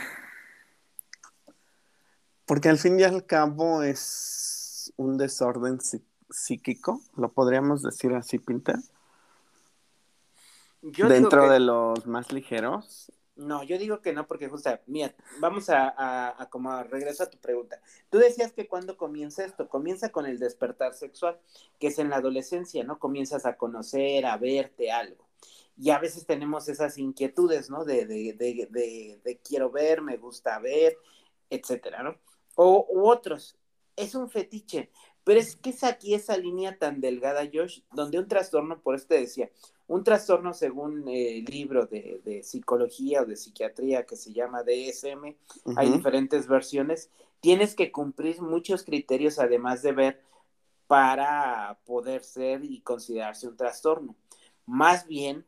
porque 2.44 2.68
al 2.68 2.76
fin 2.76 3.00
y 3.00 3.04
al 3.04 3.24
cabo 3.24 3.82
es 3.82 4.92
un 4.96 5.16
desorden 5.16 5.80
psíquico, 6.30 7.00
lo 7.16 7.30
podríamos 7.30 7.82
decir 7.82 8.12
así, 8.14 8.38
Pinta. 8.38 8.80
Dentro 10.82 11.50
de 11.50 11.60
los 11.60 12.06
más 12.06 12.32
ligeros. 12.32 13.12
No, 13.36 13.62
yo 13.62 13.78
digo 13.78 14.00
que 14.00 14.12
no, 14.12 14.26
porque 14.26 14.48
justo, 14.48 14.70
mira, 14.86 15.14
vamos 15.38 15.70
a, 15.70 16.32
a, 16.40 16.50
como 16.50 16.72
a 16.72 16.82
regreso 16.82 17.22
a 17.22 17.30
tu 17.30 17.38
pregunta. 17.38 17.80
Tú 18.10 18.18
decías 18.18 18.52
que 18.52 18.66
cuando 18.66 18.96
comienza 18.96 19.44
esto, 19.44 19.68
comienza 19.68 20.10
con 20.10 20.26
el 20.26 20.40
despertar 20.40 20.94
sexual, 20.94 21.38
que 21.78 21.88
es 21.88 21.98
en 22.00 22.10
la 22.10 22.16
adolescencia, 22.16 22.82
¿no? 22.82 22.98
Comienzas 22.98 23.46
a 23.46 23.56
conocer, 23.56 24.26
a 24.26 24.36
verte 24.36 24.90
algo. 24.90 25.28
Y 25.76 25.90
a 25.90 26.00
veces 26.00 26.26
tenemos 26.26 26.68
esas 26.68 26.98
inquietudes, 26.98 27.70
¿no? 27.70 27.84
De, 27.84 28.06
de, 28.06 28.32
de, 28.32 29.20
de 29.22 29.38
quiero 29.38 29.70
ver, 29.70 30.02
me 30.02 30.16
gusta 30.16 30.58
ver, 30.58 30.96
etcétera, 31.48 32.02
¿no? 32.02 32.16
o 32.60 32.86
u 32.90 33.08
otros. 33.08 33.56
Es 33.94 34.14
un 34.14 34.28
fetiche, 34.28 34.90
pero 35.28 35.40
es 35.40 35.56
que 35.56 35.68
es 35.68 35.84
aquí 35.84 36.14
esa 36.14 36.38
línea 36.38 36.78
tan 36.78 37.02
delgada, 37.02 37.46
Josh, 37.52 37.80
donde 37.92 38.18
un 38.18 38.28
trastorno, 38.28 38.80
por 38.80 38.94
eso 38.94 39.08
te 39.08 39.20
decía, 39.20 39.50
un 39.86 40.02
trastorno 40.02 40.54
según 40.54 41.06
el 41.06 41.44
libro 41.44 41.84
de, 41.84 42.40
psicología 42.42 43.20
o 43.20 43.26
de 43.26 43.36
psiquiatría 43.36 44.06
que 44.06 44.16
se 44.16 44.32
llama 44.32 44.62
DSM, 44.62 45.36
hay 45.76 45.90
diferentes 45.90 46.48
versiones, 46.48 47.10
tienes 47.40 47.74
que 47.74 47.92
cumplir 47.92 48.40
muchos 48.40 48.84
criterios 48.84 49.38
además 49.38 49.82
de 49.82 49.92
ver 49.92 50.22
para 50.86 51.78
poder 51.84 52.24
ser 52.24 52.64
y 52.64 52.80
considerarse 52.80 53.48
un 53.48 53.56
trastorno. 53.58 54.16
Más 54.64 55.06
bien 55.06 55.44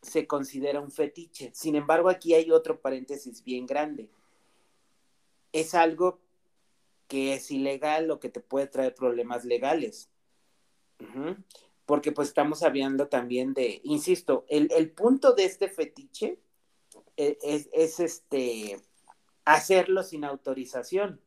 se 0.00 0.26
considera 0.26 0.80
un 0.80 0.90
fetiche. 0.90 1.52
Sin 1.54 1.76
embargo, 1.76 2.08
aquí 2.08 2.34
hay 2.34 2.50
otro 2.50 2.80
paréntesis 2.80 3.44
bien 3.44 3.66
grande. 3.66 4.10
Es 5.52 5.76
algo 5.76 6.18
que 7.12 7.34
es 7.34 7.50
ilegal 7.50 8.10
o 8.10 8.18
que 8.18 8.30
te 8.30 8.40
puede 8.40 8.66
traer 8.68 8.94
problemas 8.94 9.44
legales. 9.44 10.08
Porque 11.84 12.10
pues 12.10 12.28
estamos 12.28 12.62
hablando 12.62 13.08
también 13.08 13.52
de, 13.52 13.82
insisto, 13.84 14.46
el, 14.48 14.90
punto 14.92 15.34
de 15.34 15.44
este 15.44 15.68
fetiche 15.68 16.40
e, 17.18 17.36
es, 17.42 18.00
este 18.00 18.80
hacerlo 19.44 20.02
sin 20.04 20.24
autorización. 20.24 21.20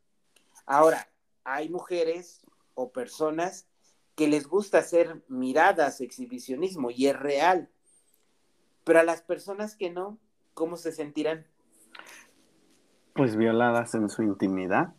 Ahora, 0.66 1.08
hay 1.44 1.70
mujeres 1.70 2.48
o 2.74 2.92
personas 2.92 3.68
que 4.16 4.28
les 4.28 4.48
gusta 4.48 4.80
hacer 4.80 5.22
miradas, 5.28 6.02
exhibicionismo, 6.02 6.90
y 6.90 7.06
es 7.06 7.16
real. 7.16 7.70
Pero 8.86 9.02
a 9.02 9.04
las 9.04 9.22
personas 9.22 9.76
que 9.76 9.92
no, 9.92 10.18
¿cómo 10.56 10.78
se 10.78 10.92
sentirán? 10.92 11.46
Pues 13.14 13.36
violadas 13.36 13.94
en 13.94 14.10
su 14.10 14.24
intimidad 14.24 14.96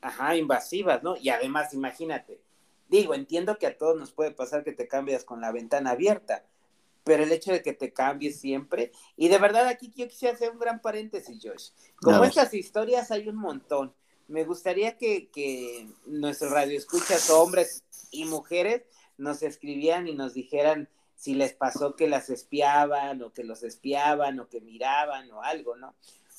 ajá, 0.00 0.36
invasivas, 0.36 1.02
¿no? 1.02 1.16
Y 1.16 1.30
además, 1.30 1.74
imagínate, 1.74 2.40
digo, 2.88 3.14
entiendo 3.14 3.58
que 3.58 3.66
a 3.66 3.76
todos 3.76 3.98
nos 3.98 4.12
puede 4.12 4.30
pasar 4.30 4.64
que 4.64 4.72
te 4.72 4.88
cambias 4.88 5.24
con 5.24 5.40
la 5.40 5.52
ventana 5.52 5.90
abierta, 5.90 6.44
pero 7.04 7.22
el 7.22 7.32
hecho 7.32 7.52
de 7.52 7.62
que 7.62 7.72
te 7.72 7.92
cambies 7.92 8.40
siempre, 8.40 8.92
y 9.16 9.28
de 9.28 9.38
verdad 9.38 9.68
aquí 9.68 9.92
yo 9.94 10.08
quisiera 10.08 10.34
hacer 10.34 10.50
un 10.50 10.58
gran 10.58 10.80
paréntesis, 10.80 11.38
Josh. 11.42 11.70
Como 12.00 12.24
estas 12.24 12.52
historias 12.52 13.10
hay 13.10 13.28
un 13.28 13.36
montón. 13.36 13.94
Me 14.28 14.42
gustaría 14.42 14.98
que, 14.98 15.28
que 15.30 15.88
nuestro 16.06 16.50
radio 16.50 16.76
escuchas, 16.76 17.30
hombres 17.30 17.84
y 18.10 18.24
mujeres, 18.24 18.82
nos 19.18 19.42
escribieran 19.42 20.08
y 20.08 20.14
nos 20.14 20.34
dijeran 20.34 20.88
si 21.14 21.34
les 21.34 21.54
pasó 21.54 21.94
que 21.94 22.08
las 22.08 22.28
espiaban 22.28 23.22
o 23.22 23.32
que 23.32 23.44
los 23.44 23.62
espiaban 23.62 24.40
o 24.40 24.48
que 24.48 24.60
miraban 24.60 25.30
o 25.30 25.42
algo, 25.42 25.76
¿no? 25.76 25.94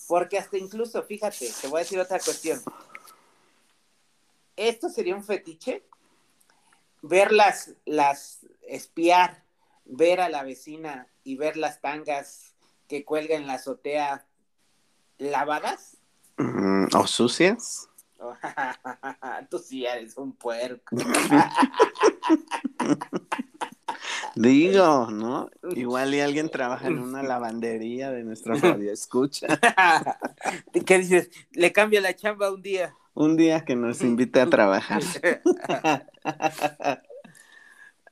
Porque 0.07 0.37
hasta 0.37 0.57
incluso, 0.57 1.01
fíjate, 1.03 1.49
te 1.61 1.67
voy 1.67 1.79
a 1.79 1.83
decir 1.83 1.99
otra 1.99 2.19
cuestión 2.19 2.61
esto 4.57 4.89
sería 4.89 5.15
un 5.15 5.23
fetiche, 5.23 5.83
verlas, 7.01 7.75
las 7.85 8.45
espiar, 8.67 9.43
ver 9.85 10.19
a 10.19 10.27
la 10.29 10.43
vecina 10.43 11.07
y 11.23 11.37
ver 11.37 11.55
las 11.55 11.79
tangas 11.79 12.53
que 12.87 13.05
cuelgan 13.05 13.43
en 13.43 13.47
la 13.47 13.53
azotea 13.53 14.25
lavadas. 15.17 15.97
Mm, 16.37 16.87
¿O 16.95 17.07
sucias? 17.07 17.89
Tú 19.49 19.59
sí 19.59 19.85
eres 19.85 20.17
un 20.17 20.33
puerco. 20.33 20.95
Digo, 24.35 25.09
¿no? 25.09 25.49
Igual 25.71 26.13
y 26.13 26.19
alguien 26.19 26.49
trabaja 26.49 26.87
en 26.87 26.99
una 26.99 27.23
lavandería 27.27 28.11
de 28.11 28.23
nuestra 28.23 28.55
radio 28.55 28.91
escucha. 28.91 29.47
¿Qué 30.85 30.99
dices? 30.99 31.31
Le 31.51 31.71
cambia 31.71 32.01
la 32.01 32.15
chamba 32.15 32.51
un 32.51 32.61
día. 32.61 32.95
Un 33.19 33.35
día 33.35 33.65
que 33.65 33.75
nos 33.75 34.03
invite 34.03 34.39
a 34.39 34.47
trabajar. 34.47 35.01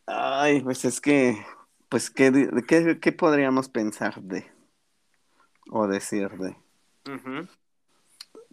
Ay, 0.08 0.62
pues 0.62 0.84
es 0.84 1.00
que, 1.00 1.38
pues, 1.90 2.10
¿qué, 2.10 2.98
qué, 3.00 3.12
podríamos 3.12 3.70
pensar 3.70 4.20
de? 4.24 4.48
O 5.70 5.86
decir 5.86 6.32
de. 6.32 6.56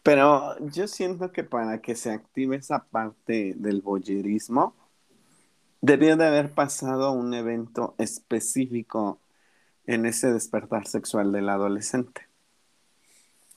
Pero 0.03 0.59
yo 0.67 0.87
siento 0.89 1.33
que 1.33 1.43
para 1.43 1.81
que 1.81 1.97
se 1.97 2.11
active 2.11 2.57
esa 2.57 2.85
parte 2.85 3.55
del 3.57 3.81
boyerismo, 3.81 4.77
debió 5.81 6.19
de 6.19 6.27
haber 6.27 6.53
pasado 6.53 7.13
un 7.13 7.33
evento 7.33 7.95
específico 7.97 9.19
en 9.87 10.05
ese 10.05 10.31
despertar 10.31 10.87
sexual 10.87 11.33
del 11.33 11.49
adolescente. 11.49 12.29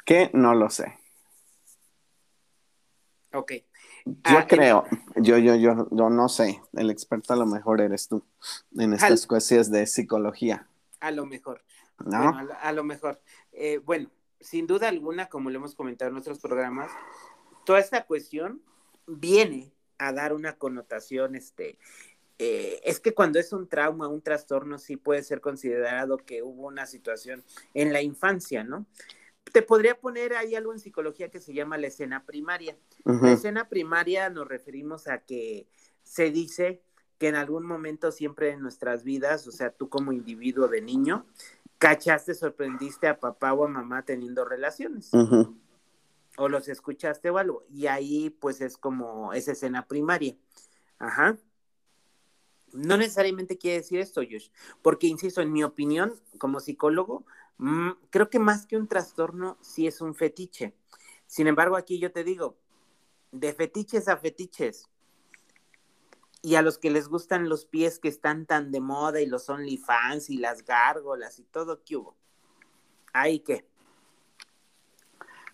Que 0.05 0.31
no 0.33 0.55
lo 0.55 0.69
sé. 0.69 0.97
Ok. 3.35 3.51
Yo 4.05 4.13
ah, 4.23 4.45
creo, 4.47 4.85
yo, 5.15 5.37
yo, 5.37 5.55
yo, 5.55 5.87
yo 5.89 6.09
no 6.09 6.29
sé, 6.29 6.61
el 6.73 6.89
experto 6.91 7.33
a 7.33 7.35
lo 7.35 7.45
mejor 7.45 7.81
eres 7.81 8.07
tú 8.07 8.23
en 8.77 8.93
estas 8.93 9.25
cuestiones 9.25 9.71
de 9.71 9.87
psicología. 9.87 10.67
A 10.99 11.11
lo 11.11 11.25
mejor. 11.25 11.63
¿No? 12.05 12.37
a, 12.61 12.71
lo, 12.71 12.83
mejor. 12.83 13.19
Eh, 13.51 13.79
bueno, 13.79 14.11
sin 14.39 14.67
duda 14.67 14.89
alguna, 14.89 15.27
como 15.27 15.49
lo 15.49 15.57
hemos 15.57 15.75
comentado 15.75 16.09
en 16.09 16.13
nuestros 16.13 16.39
programas, 16.39 16.91
toda 17.65 17.79
esta 17.79 18.05
cuestión 18.05 18.61
viene 19.07 19.73
a 19.97 20.11
dar 20.11 20.33
una 20.33 20.57
connotación, 20.57 21.35
este, 21.35 21.79
eh, 22.37 22.81
es 22.83 22.99
que 22.99 23.13
cuando 23.13 23.39
es 23.39 23.53
un 23.53 23.67
trauma, 23.67 24.07
un 24.07 24.21
trastorno, 24.21 24.77
sí 24.77 24.97
puede 24.97 25.23
ser 25.23 25.41
considerado 25.41 26.17
que 26.17 26.43
hubo 26.43 26.67
una 26.67 26.85
situación 26.85 27.43
en 27.73 27.93
la 27.93 28.01
infancia, 28.01 28.63
¿no? 28.63 28.85
Te 29.55 29.61
podría 29.61 29.97
poner 29.97 30.33
ahí 30.33 30.53
algo 30.53 30.73
en 30.73 30.79
psicología 30.79 31.29
que 31.29 31.39
se 31.39 31.53
llama 31.53 31.77
la 31.77 31.87
escena 31.87 32.25
primaria. 32.25 32.77
La 33.05 33.31
escena 33.31 33.69
primaria 33.69 34.29
nos 34.29 34.45
referimos 34.45 35.07
a 35.07 35.19
que 35.19 35.65
se 36.03 36.29
dice 36.29 36.81
que 37.19 37.29
en 37.29 37.35
algún 37.35 37.65
momento 37.65 38.11
siempre 38.11 38.49
en 38.49 38.59
nuestras 38.59 39.05
vidas, 39.05 39.47
o 39.47 39.53
sea, 39.53 39.71
tú 39.71 39.87
como 39.87 40.11
individuo 40.11 40.67
de 40.67 40.81
niño, 40.81 41.25
cachaste, 41.77 42.33
sorprendiste 42.33 43.07
a 43.07 43.17
papá 43.17 43.53
o 43.53 43.63
a 43.63 43.69
mamá 43.69 44.03
teniendo 44.03 44.43
relaciones. 44.43 45.11
O 46.35 46.49
los 46.49 46.67
escuchaste 46.67 47.29
o 47.29 47.37
algo. 47.37 47.63
Y 47.69 47.87
ahí 47.87 48.31
pues 48.31 48.59
es 48.59 48.75
como 48.75 49.31
esa 49.31 49.53
escena 49.53 49.87
primaria. 49.87 50.35
Ajá. 50.99 51.37
No 52.73 52.97
necesariamente 52.97 53.57
quiere 53.57 53.77
decir 53.77 54.01
esto, 54.01 54.19
Josh, 54.19 54.49
porque 54.81 55.07
insisto, 55.07 55.39
en 55.39 55.53
mi 55.53 55.63
opinión, 55.63 56.13
como 56.39 56.59
psicólogo, 56.59 57.25
Mm, 57.57 57.91
creo 58.09 58.29
que 58.29 58.39
más 58.39 58.65
que 58.65 58.77
un 58.77 58.87
trastorno, 58.87 59.57
sí 59.61 59.87
es 59.87 60.01
un 60.01 60.15
fetiche. 60.15 60.75
Sin 61.27 61.47
embargo, 61.47 61.77
aquí 61.77 61.99
yo 61.99 62.11
te 62.11 62.23
digo, 62.23 62.57
de 63.31 63.53
fetiches 63.53 64.07
a 64.07 64.17
fetiches. 64.17 64.89
Y 66.41 66.55
a 66.55 66.61
los 66.61 66.77
que 66.77 66.91
les 66.91 67.07
gustan 67.07 67.49
los 67.49 67.65
pies 67.65 67.97
que 67.97 68.07
están 68.07 68.45
tan 68.45 68.71
de 68.71 68.79
moda 68.79 69.19
y 69.19 69.25
los 69.25 69.49
OnlyFans 69.49 70.29
y 70.29 70.37
las 70.37 70.63
gárgolas 70.63 71.39
y 71.39 71.43
todo, 71.43 71.83
¿qué 71.83 71.97
hubo? 71.97 72.15
¿Ahí 73.13 73.39
qué? 73.39 73.65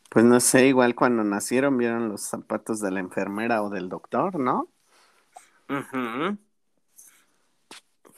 Pues 0.10 0.26
no 0.26 0.42
sé, 0.42 0.68
igual 0.68 0.94
cuando 0.94 1.24
nacieron 1.24 1.78
vieron 1.78 2.10
los 2.10 2.22
zapatos 2.22 2.82
de 2.82 2.92
la 2.92 3.00
enfermera 3.00 3.64
o 3.64 3.70
del 3.70 3.88
doctor, 3.88 4.38
¿no? 4.38 4.68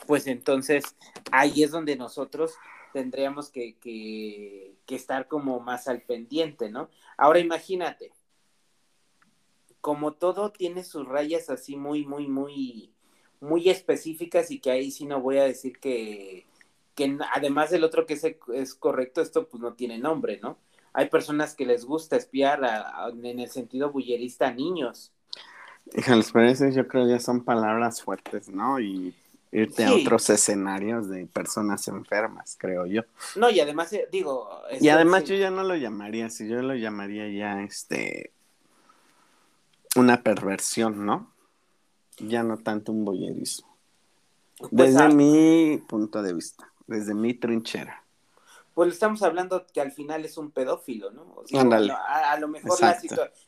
Pues 0.08 0.26
entonces 0.26 0.96
ahí 1.30 1.62
es 1.62 1.70
donde 1.70 1.94
nosotros 1.94 2.56
tendríamos 2.94 3.50
que, 3.50 3.76
que, 3.80 4.76
estar 4.86 5.26
como 5.26 5.58
más 5.58 5.88
al 5.88 6.02
pendiente, 6.02 6.70
¿no? 6.70 6.88
Ahora 7.18 7.40
imagínate, 7.40 8.12
como 9.80 10.12
todo 10.12 10.52
tiene 10.52 10.84
sus 10.84 11.04
rayas 11.04 11.50
así 11.50 11.74
muy, 11.74 12.06
muy, 12.06 12.28
muy, 12.28 12.94
muy 13.40 13.68
específicas 13.68 14.52
y 14.52 14.60
que 14.60 14.70
ahí 14.70 14.92
sí 14.92 15.06
no 15.06 15.20
voy 15.20 15.38
a 15.38 15.44
decir 15.44 15.80
que, 15.80 16.46
que 16.94 17.18
además 17.34 17.70
del 17.70 17.82
otro 17.82 18.06
que 18.06 18.14
es, 18.14 18.24
es 18.54 18.74
correcto, 18.76 19.20
esto 19.20 19.48
pues 19.48 19.60
no 19.60 19.74
tiene 19.74 19.98
nombre, 19.98 20.38
¿no? 20.40 20.56
Hay 20.92 21.08
personas 21.08 21.56
que 21.56 21.66
les 21.66 21.84
gusta 21.84 22.14
espiar 22.14 22.60
en 23.12 23.40
el 23.40 23.50
sentido 23.50 23.90
bullerista 23.90 24.46
a 24.46 24.54
niños. 24.54 25.12
Híjales, 25.92 26.30
pero 26.32 26.46
eso 26.46 26.68
yo 26.68 26.86
creo 26.86 27.08
ya 27.08 27.18
son 27.18 27.44
palabras 27.44 28.00
fuertes, 28.00 28.48
¿no? 28.48 28.78
Y 28.78 29.12
irte 29.54 29.84
a 29.84 29.94
otros 29.94 30.28
escenarios 30.30 31.08
de 31.08 31.26
personas 31.26 31.86
enfermas, 31.88 32.56
creo 32.58 32.86
yo. 32.86 33.02
No, 33.36 33.48
y 33.50 33.60
además, 33.60 33.92
eh, 33.92 34.08
digo... 34.10 34.50
Y 34.80 34.88
además 34.88 35.24
yo 35.24 35.36
ya 35.36 35.50
no 35.50 35.62
lo 35.62 35.76
llamaría 35.76 36.26
así, 36.26 36.48
yo 36.48 36.60
lo 36.60 36.74
llamaría 36.74 37.28
ya, 37.28 37.62
este, 37.62 38.32
una 39.94 40.22
perversión, 40.22 41.06
¿no? 41.06 41.32
Ya 42.18 42.42
no 42.42 42.58
tanto 42.58 42.90
un 42.90 43.04
boyerismo. 43.04 43.76
Pues, 44.58 44.72
desde 44.72 45.08
mi 45.14 45.78
punto 45.88 46.22
de 46.22 46.34
vista, 46.34 46.72
desde 46.86 47.14
mi 47.14 47.34
trinchera. 47.34 48.02
Pues 48.74 48.92
estamos 48.92 49.22
hablando 49.22 49.66
que 49.72 49.80
al 49.80 49.92
final 49.92 50.24
es 50.24 50.36
un 50.36 50.50
pedófilo, 50.50 51.12
¿no? 51.12 51.44
a, 51.52 52.36
lo 52.40 52.48
mejor 52.48 52.80
la, 52.80 52.98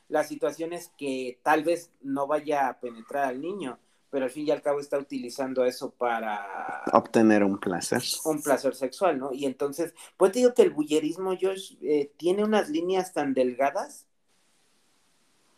la 0.08 0.22
situación 0.22 0.72
es 0.72 0.92
que 0.96 1.40
tal 1.42 1.64
vez 1.64 1.90
no 2.00 2.28
vaya 2.28 2.68
a 2.68 2.78
penetrar 2.78 3.24
al 3.24 3.40
niño, 3.40 3.80
pero 4.16 4.24
al 4.24 4.30
fin 4.30 4.46
y 4.46 4.50
al 4.50 4.62
cabo 4.62 4.80
está 4.80 4.96
utilizando 4.96 5.62
eso 5.66 5.90
para 5.90 6.82
obtener 6.94 7.44
un 7.44 7.58
placer. 7.58 8.02
Un 8.24 8.40
placer 8.40 8.74
sexual, 8.74 9.18
¿no? 9.18 9.30
Y 9.34 9.44
entonces, 9.44 9.92
pues 10.16 10.32
te 10.32 10.38
digo 10.38 10.54
que 10.54 10.62
el 10.62 10.70
bullerismo, 10.70 11.36
Josh, 11.38 11.74
eh, 11.82 12.10
tiene 12.16 12.42
unas 12.42 12.70
líneas 12.70 13.12
tan 13.12 13.34
delgadas 13.34 14.06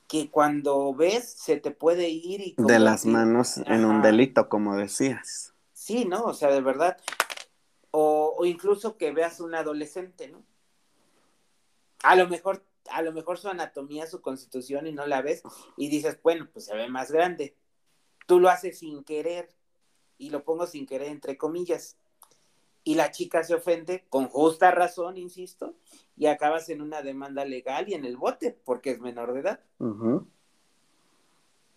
que 0.09 0.29
cuando 0.29 0.93
ves 0.93 1.31
se 1.31 1.59
te 1.59 1.71
puede 1.71 2.09
ir 2.09 2.41
y... 2.41 2.57
De 2.59 2.81
las 2.81 3.07
manos 3.07 3.59
en 3.59 3.85
un 3.85 4.03
delito, 4.03 4.49
como 4.49 4.75
decías. 4.75 5.55
Sí, 5.73 6.05
¿no? 6.05 6.25
O 6.25 6.35
sea, 6.35 6.51
de 6.51 6.61
verdad. 6.61 6.97
O, 7.93 8.35
o 8.37 8.45
incluso 8.45 8.97
que 8.97 9.13
veas 9.13 9.39
un 9.39 9.55
adolescente, 9.55 10.27
¿no? 10.27 10.43
A 12.03 12.17
lo 12.17 12.27
mejor, 12.27 12.65
a 12.91 13.03
lo 13.03 13.13
mejor 13.13 13.39
su 13.39 13.49
anatomía, 13.49 14.09
su 14.09 14.21
constitución 14.21 14.89
y 14.89 14.93
no 14.93 15.07
la 15.07 15.23
ves 15.23 15.45
y 15.77 15.89
dices, 15.89 16.19
bueno, 16.25 16.49
pues 16.53 16.65
se 16.65 16.75
ve 16.75 16.89
más 16.89 17.13
grande 17.13 17.55
tú 18.29 18.41
lo 18.41 18.51
haces 18.51 18.79
sin 18.79 19.05
querer, 19.05 19.49
y 20.19 20.29
lo 20.29 20.45
pongo 20.45 20.67
sin 20.67 20.87
querer 20.87 21.09
entre 21.09 21.39
comillas, 21.39 21.97
y 22.85 22.95
la 22.95 23.11
chica 23.11 23.43
se 23.43 23.55
ofende, 23.55 24.05
con 24.11 24.29
justa 24.29 24.71
razón, 24.71 25.17
insisto, 25.17 25.75
y 26.15 26.27
acabas 26.27 26.69
en 26.69 26.83
una 26.83 27.01
demanda 27.01 27.47
legal 27.47 27.89
y 27.89 27.95
en 27.95 28.05
el 28.05 28.19
bote, 28.19 28.59
porque 28.65 28.91
es 28.91 29.01
menor 29.01 29.33
de 29.33 29.41
edad. 29.41 29.61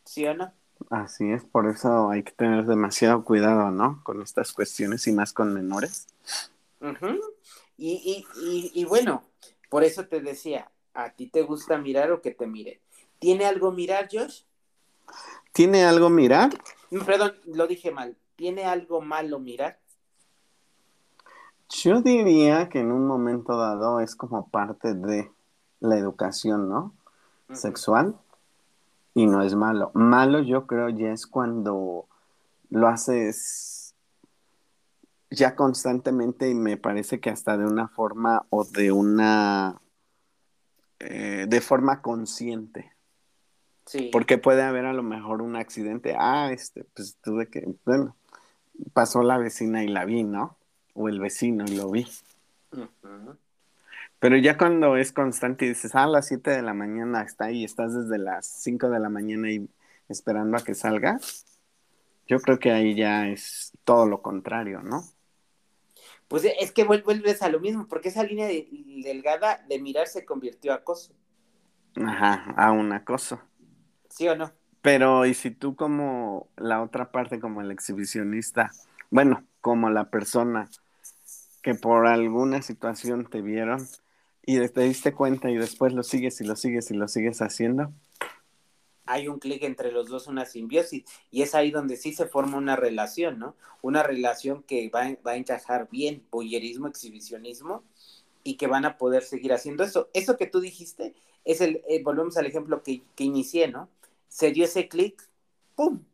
¿Sí 0.04 0.26
o 0.28 0.34
no? 0.34 0.54
Así 0.90 1.32
es, 1.32 1.46
por 1.46 1.70
eso 1.70 2.10
hay 2.10 2.24
que 2.24 2.34
tener 2.34 2.66
demasiado 2.66 3.24
cuidado, 3.24 3.72
¿no? 3.72 4.02
Con 4.04 4.22
estas 4.22 4.52
cuestiones 4.52 5.08
y 5.08 5.14
más 5.14 5.32
con 5.32 5.54
menores. 5.54 6.08
y, 7.78 7.92
y, 7.94 8.26
y, 8.44 8.72
y 8.74 8.86
bueno, 8.86 9.24
por 9.70 9.86
eso 9.86 10.06
te 10.08 10.20
decía, 10.20 10.70
¿a 10.94 11.12
ti 11.12 11.28
te 11.28 11.44
gusta 11.44 11.78
mirar 11.78 12.12
o 12.12 12.22
que 12.22 12.32
te 12.32 12.46
mire? 12.46 12.82
¿Tiene 13.20 13.46
algo 13.46 13.72
mirar, 13.72 14.10
Josh? 14.12 14.42
¿Tiene 15.52 15.84
algo 15.84 16.10
mirar? 16.10 16.52
Perdón, 17.06 17.34
lo 17.46 17.68
dije 17.68 17.92
mal. 17.92 18.18
¿Tiene 18.36 18.66
algo 18.66 19.02
malo 19.02 19.40
mirar? 19.40 19.80
Yo 21.70 22.02
diría 22.02 22.70
que 22.70 22.80
en 22.80 22.92
un 22.92 23.08
momento 23.08 23.58
dado 23.58 24.00
es 24.00 24.16
como 24.16 24.50
parte 24.50 24.94
de 24.94 25.32
la 25.80 25.98
educación, 25.98 26.70
¿no? 26.70 26.94
Sexual. 27.54 28.16
Y 29.14 29.26
no 29.26 29.42
es 29.42 29.56
malo. 29.56 29.92
Malo 29.94 30.40
yo 30.42 30.68
creo 30.68 30.90
ya 30.90 31.12
es 31.12 31.28
cuando 31.28 32.08
lo 32.70 32.88
haces 32.88 33.94
ya 35.30 35.56
constantemente 35.56 36.50
y 36.50 36.54
me 36.54 36.78
parece 36.78 37.20
que 37.20 37.30
hasta 37.30 37.58
de 37.58 37.66
una 37.66 37.88
forma 37.88 38.46
o 38.50 38.64
de 38.66 38.92
una... 38.92 39.82
Eh, 41.00 41.46
de 41.48 41.62
forma 41.62 42.02
consciente. 42.02 42.92
Porque 44.12 44.38
puede 44.38 44.64
haber 44.64 44.86
a 44.86 44.94
lo 44.94 45.04
mejor 45.04 45.42
un 45.42 45.56
accidente. 45.56 46.16
Ah, 46.18 46.52
este, 46.52 46.86
pues 46.94 47.18
tuve 47.22 47.48
que, 47.48 47.68
bueno, 47.86 48.16
pasó 48.94 49.24
la 49.24 49.38
vecina 49.38 49.84
y 49.84 49.88
la 49.88 50.06
vi, 50.06 50.24
¿no? 50.24 50.58
O 50.94 51.10
el 51.10 51.20
vecino 51.20 51.66
y 51.68 51.76
lo 51.76 51.90
vi. 51.90 52.08
Pero 54.20 54.38
ya 54.38 54.58
cuando 54.58 54.98
es 54.98 55.12
constante 55.12 55.66
y 55.66 55.70
dices, 55.70 55.96
ah, 55.96 56.04
a 56.04 56.08
las 56.08 56.28
7 56.28 56.52
de 56.52 56.62
la 56.62 56.74
mañana 56.74 57.22
está 57.24 57.46
ahí, 57.46 57.64
estás 57.64 57.94
desde 57.94 58.18
las 58.18 58.46
5 58.46 58.90
de 58.90 59.00
la 59.00 59.10
mañana 59.10 59.52
y 59.52 59.68
esperando 60.10 60.58
a 60.58 60.64
que 60.64 60.76
salga, 60.76 61.20
yo 62.28 62.40
creo 62.40 62.60
que 62.60 62.72
ahí 62.72 62.96
ya 62.96 63.28
es 63.28 63.72
todo 63.84 64.06
lo 64.06 64.22
contrario, 64.22 64.82
¿no? 64.82 65.04
Pues 66.28 66.46
es 66.46 66.72
que 66.72 66.86
vuelves 66.86 67.42
a 67.42 67.50
lo 67.50 67.60
mismo, 67.60 67.88
porque 67.88 68.10
esa 68.10 68.24
línea 68.24 68.48
delgada 69.04 69.66
de 69.68 69.82
mirar 69.82 70.08
se 70.08 70.24
convirtió 70.24 70.72
a 70.72 70.76
acoso. 70.76 71.14
Ajá, 71.96 72.54
a 72.56 72.72
un 72.72 72.94
acoso. 72.94 73.42
¿Sí 74.12 74.28
o 74.28 74.36
no? 74.36 74.52
Pero, 74.82 75.26
¿y 75.26 75.34
si 75.34 75.52
tú 75.52 75.76
como 75.76 76.48
la 76.58 76.82
otra 76.82 77.12
parte, 77.12 77.40
como 77.40 77.62
el 77.62 77.72
exhibicionista, 77.72 78.72
bueno, 79.10 79.44
como 79.62 79.90
la 79.90 80.10
persona 80.10 80.70
que 81.62 81.76
por 81.76 82.08
alguna 82.08 82.62
situación 82.62 83.26
te 83.30 83.42
vieron 83.42 83.88
y 84.44 84.68
te 84.68 84.82
diste 84.82 85.14
cuenta 85.14 85.50
y 85.50 85.56
después 85.56 85.94
lo 85.94 86.04
sigues 86.04 86.42
y 86.42 86.46
lo 86.46 86.56
sigues 86.56 86.90
y 86.92 86.96
lo 86.96 87.08
sigues 87.08 87.42
haciendo? 87.42 87.92
Hay 89.06 89.28
un 89.28 89.40
clic 89.40 89.64
entre 89.64 89.92
los 89.92 90.08
dos, 90.08 90.28
una 90.28 90.46
simbiosis, 90.46 91.04
y 91.32 91.42
es 91.42 91.54
ahí 91.54 91.70
donde 91.70 91.98
sí 91.98 92.14
se 92.14 92.26
forma 92.26 92.58
una 92.58 92.76
relación, 92.76 93.40
¿no? 93.40 93.56
Una 93.82 94.04
relación 94.04 94.64
que 94.64 94.90
va, 94.90 95.16
va 95.26 95.32
a 95.32 95.36
encajar 95.36 95.90
bien, 95.92 96.24
boyerismo, 96.32 96.88
exhibicionismo, 96.88 97.84
y 98.44 98.56
que 98.56 98.68
van 98.68 98.86
a 98.86 98.98
poder 98.98 99.24
seguir 99.24 99.54
haciendo 99.54 99.84
eso. 99.84 100.10
Eso 100.14 100.38
que 100.38 100.48
tú 100.48 100.60
dijiste 100.60 101.14
es 101.46 101.62
el, 101.62 101.82
eh, 101.88 102.02
volvemos 102.04 102.38
al 102.38 102.46
ejemplo 102.46 102.84
que, 102.84 103.02
que 103.16 103.24
inicié, 103.24 103.68
¿no? 103.68 103.90
Se 104.32 104.52
dio 104.52 104.64
ese 104.64 104.88
clic, 104.88 105.22
¡pum! 105.76 106.06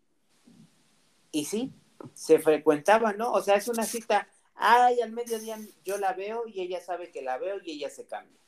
Y 1.32 1.46
sí, 1.46 1.72
se 2.16 2.40
frecuentaba, 2.40 3.14
¿no? 3.14 3.32
O 3.32 3.44
sea, 3.44 3.56
es 3.56 3.68
una 3.68 3.84
cita, 3.84 4.28
ay, 4.56 5.02
al 5.02 5.12
mediodía 5.12 5.60
yo 5.86 6.00
la 6.00 6.14
veo 6.14 6.48
y 6.48 6.62
ella 6.62 6.82
sabe 6.82 7.12
que 7.12 7.22
la 7.22 7.38
veo 7.38 7.60
y 7.64 7.74
ella 7.74 7.92
se 7.92 8.08
cambia. 8.08 8.40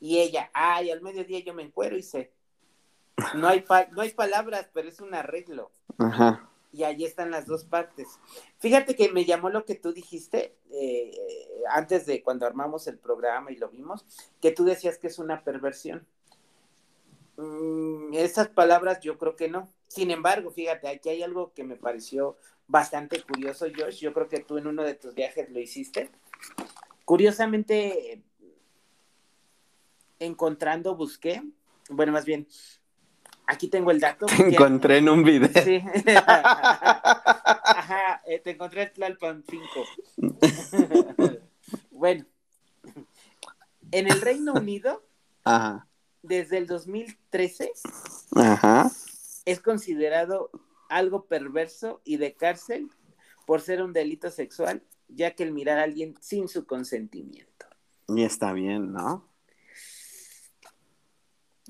Y 0.00 0.18
ella, 0.18 0.50
ay, 0.52 0.90
al 0.90 1.00
mediodía 1.00 1.38
yo 1.44 1.54
me 1.54 1.62
encuero 1.62 1.96
y 1.96 2.02
sé. 2.02 2.32
No 3.36 3.46
hay, 3.46 3.64
no 3.92 4.02
hay 4.02 4.10
palabras, 4.10 4.68
pero 4.74 4.88
es 4.88 5.00
un 5.00 5.14
arreglo. 5.14 5.70
Ajá. 5.98 6.50
Y 6.72 6.82
ahí 6.82 7.04
están 7.04 7.30
las 7.30 7.46
dos 7.46 7.64
partes. 7.64 8.08
Fíjate 8.58 8.96
que 8.96 9.12
me 9.12 9.24
llamó 9.24 9.48
lo 9.48 9.64
que 9.64 9.76
tú 9.76 9.92
dijiste 9.92 10.56
eh, 10.72 11.16
antes 11.70 12.04
de 12.06 12.20
cuando 12.24 12.46
armamos 12.46 12.88
el 12.88 12.98
programa 12.98 13.52
y 13.52 13.56
lo 13.56 13.68
vimos, 13.68 14.04
que 14.40 14.50
tú 14.50 14.64
decías 14.64 14.98
que 14.98 15.06
es 15.06 15.20
una 15.20 15.44
perversión. 15.44 16.04
Mm, 17.36 18.14
esas 18.14 18.48
palabras 18.48 19.00
yo 19.00 19.18
creo 19.18 19.36
que 19.36 19.48
no. 19.48 19.68
Sin 19.88 20.10
embargo, 20.10 20.50
fíjate, 20.50 20.88
aquí 20.88 21.08
hay 21.08 21.22
algo 21.22 21.52
que 21.52 21.64
me 21.64 21.76
pareció 21.76 22.36
bastante 22.66 23.22
curioso, 23.22 23.66
Josh. 23.76 24.00
Yo 24.00 24.12
creo 24.12 24.28
que 24.28 24.40
tú 24.40 24.58
en 24.58 24.66
uno 24.66 24.82
de 24.82 24.94
tus 24.94 25.14
viajes 25.14 25.50
lo 25.50 25.60
hiciste. 25.60 26.10
Curiosamente, 27.04 28.22
encontrando, 30.18 30.94
busqué, 30.94 31.42
bueno, 31.90 32.12
más 32.12 32.24
bien, 32.24 32.46
aquí 33.46 33.68
tengo 33.68 33.90
el 33.90 34.00
dato. 34.00 34.26
Te 34.36 34.48
encontré 34.48 34.98
en 34.98 35.08
un 35.08 35.22
video. 35.22 35.48
Sí. 35.64 35.82
Ajá, 37.64 38.22
eh, 38.26 38.38
te 38.38 38.50
encontré 38.50 38.82
en 38.82 38.92
Tlalpan 38.92 39.44
5. 39.48 39.68
bueno, 41.90 42.24
en 43.90 44.10
el 44.10 44.20
Reino 44.20 44.52
Unido, 44.52 45.02
Ajá. 45.44 45.88
Desde 46.22 46.58
el 46.58 46.66
2013, 46.66 47.72
Ajá. 48.36 48.90
es 49.44 49.60
considerado 49.60 50.50
algo 50.88 51.26
perverso 51.26 52.00
y 52.04 52.16
de 52.16 52.34
cárcel 52.34 52.90
por 53.46 53.60
ser 53.60 53.82
un 53.82 53.92
delito 53.92 54.30
sexual, 54.30 54.82
ya 55.08 55.34
que 55.34 55.42
el 55.42 55.52
mirar 55.52 55.78
a 55.78 55.82
alguien 55.82 56.14
sin 56.20 56.48
su 56.48 56.66
consentimiento. 56.66 57.66
Y 58.08 58.22
está 58.24 58.52
bien, 58.52 58.92
¿no? 58.92 59.28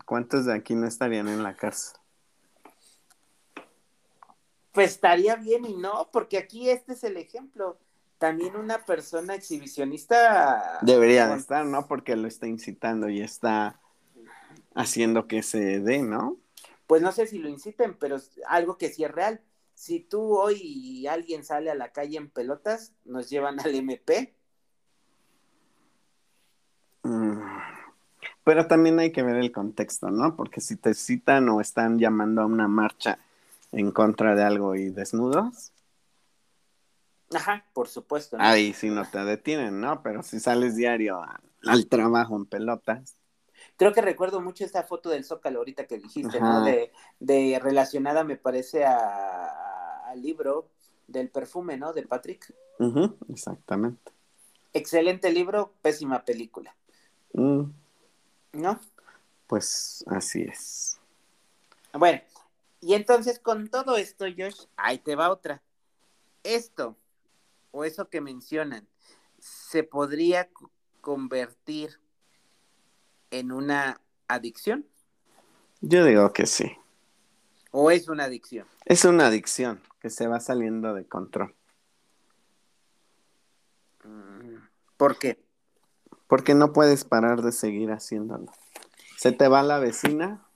¿Cuántos 0.04 0.46
de 0.46 0.54
aquí 0.54 0.74
no 0.74 0.86
estarían 0.86 1.28
en 1.28 1.42
la 1.42 1.56
cárcel? 1.56 1.98
Pues 4.72 4.92
estaría 4.92 5.36
bien 5.36 5.64
y 5.64 5.76
no, 5.76 6.10
porque 6.12 6.38
aquí 6.38 6.70
este 6.70 6.94
es 6.94 7.04
el 7.04 7.16
ejemplo. 7.16 7.78
También 8.18 8.56
una 8.56 8.84
persona 8.84 9.34
exhibicionista... 9.34 10.78
Debería 10.82 11.28
de 11.28 11.36
estar, 11.36 11.66
¿no? 11.66 11.86
Porque 11.88 12.16
lo 12.16 12.28
está 12.28 12.46
incitando 12.46 13.08
y 13.08 13.20
está 13.20 13.81
haciendo 14.74 15.26
que 15.26 15.42
se 15.42 15.80
dé, 15.80 16.02
¿no? 16.02 16.36
Pues 16.86 17.02
no 17.02 17.12
sé 17.12 17.26
si 17.26 17.38
lo 17.38 17.48
inciten, 17.48 17.96
pero 17.98 18.16
es 18.16 18.32
algo 18.48 18.76
que 18.78 18.90
sí 18.90 19.04
es 19.04 19.10
real. 19.10 19.40
Si 19.74 20.00
tú 20.00 20.36
hoy 20.36 21.06
alguien 21.06 21.44
sale 21.44 21.70
a 21.70 21.74
la 21.74 21.92
calle 21.92 22.18
en 22.18 22.30
pelotas, 22.30 22.92
nos 23.04 23.30
llevan 23.30 23.60
al 23.60 23.74
MP. 23.74 24.34
Mm. 27.02 27.40
Pero 28.44 28.66
también 28.66 28.98
hay 28.98 29.12
que 29.12 29.22
ver 29.22 29.36
el 29.36 29.52
contexto, 29.52 30.10
¿no? 30.10 30.36
Porque 30.36 30.60
si 30.60 30.76
te 30.76 30.94
citan 30.94 31.48
o 31.48 31.60
están 31.60 31.98
llamando 31.98 32.42
a 32.42 32.46
una 32.46 32.68
marcha 32.68 33.18
en 33.70 33.90
contra 33.90 34.34
de 34.34 34.42
algo 34.42 34.74
y 34.74 34.90
desnudos. 34.90 35.72
Ajá, 37.34 37.64
por 37.72 37.88
supuesto. 37.88 38.36
¿no? 38.36 38.44
Ahí 38.44 38.72
sí 38.72 38.90
no 38.90 39.08
te 39.08 39.24
detienen, 39.24 39.80
¿no? 39.80 40.02
Pero 40.02 40.22
si 40.22 40.40
sales 40.40 40.76
diario 40.76 41.22
al 41.64 41.86
trabajo 41.86 42.36
en 42.36 42.46
pelotas. 42.46 43.16
Creo 43.76 43.92
que 43.92 44.00
recuerdo 44.00 44.40
mucho 44.40 44.64
esta 44.64 44.84
foto 44.84 45.10
del 45.10 45.24
Zócalo 45.24 45.58
ahorita 45.58 45.86
que 45.86 45.98
dijiste, 45.98 46.40
¿no? 46.40 46.64
De, 46.64 46.92
de, 47.20 47.58
relacionada, 47.58 48.22
me 48.22 48.36
parece, 48.36 48.84
al 48.84 50.20
libro 50.22 50.68
del 51.06 51.30
perfume, 51.30 51.76
¿no? 51.76 51.92
De 51.92 52.02
Patrick. 52.06 52.54
exactamente. 53.28 54.12
Excelente 54.72 55.30
libro, 55.30 55.72
pésima 55.82 56.24
película. 56.24 56.74
Mm. 57.34 57.64
¿No? 58.52 58.80
Pues 59.46 60.04
así 60.08 60.42
es. 60.42 60.98
Bueno, 61.92 62.20
y 62.80 62.94
entonces 62.94 63.38
con 63.38 63.68
todo 63.68 63.96
esto, 63.96 64.24
Josh, 64.24 64.64
ahí 64.76 64.98
te 64.98 65.14
va 65.14 65.30
otra. 65.30 65.62
Esto, 66.42 66.96
o 67.70 67.84
eso 67.84 68.08
que 68.08 68.20
mencionan, 68.20 68.88
se 69.38 69.84
podría 69.84 70.48
convertir 71.00 72.00
en 73.32 73.50
una 73.50 74.00
adicción? 74.28 74.86
Yo 75.80 76.04
digo 76.04 76.32
que 76.32 76.46
sí. 76.46 76.70
¿O 77.72 77.90
es 77.90 78.08
una 78.08 78.24
adicción? 78.24 78.66
Es 78.84 79.04
una 79.04 79.26
adicción 79.26 79.80
que 80.00 80.10
se 80.10 80.28
va 80.28 80.38
saliendo 80.38 80.94
de 80.94 81.06
control. 81.06 81.54
Mm, 84.04 84.56
¿Por 84.96 85.18
qué? 85.18 85.42
Porque 86.28 86.54
no 86.54 86.72
puedes 86.72 87.04
parar 87.04 87.42
de 87.42 87.52
seguir 87.52 87.90
haciéndolo. 87.90 88.52
Se 89.16 89.32
te 89.32 89.48
va 89.48 89.62
la 89.62 89.78
vecina, 89.78 90.46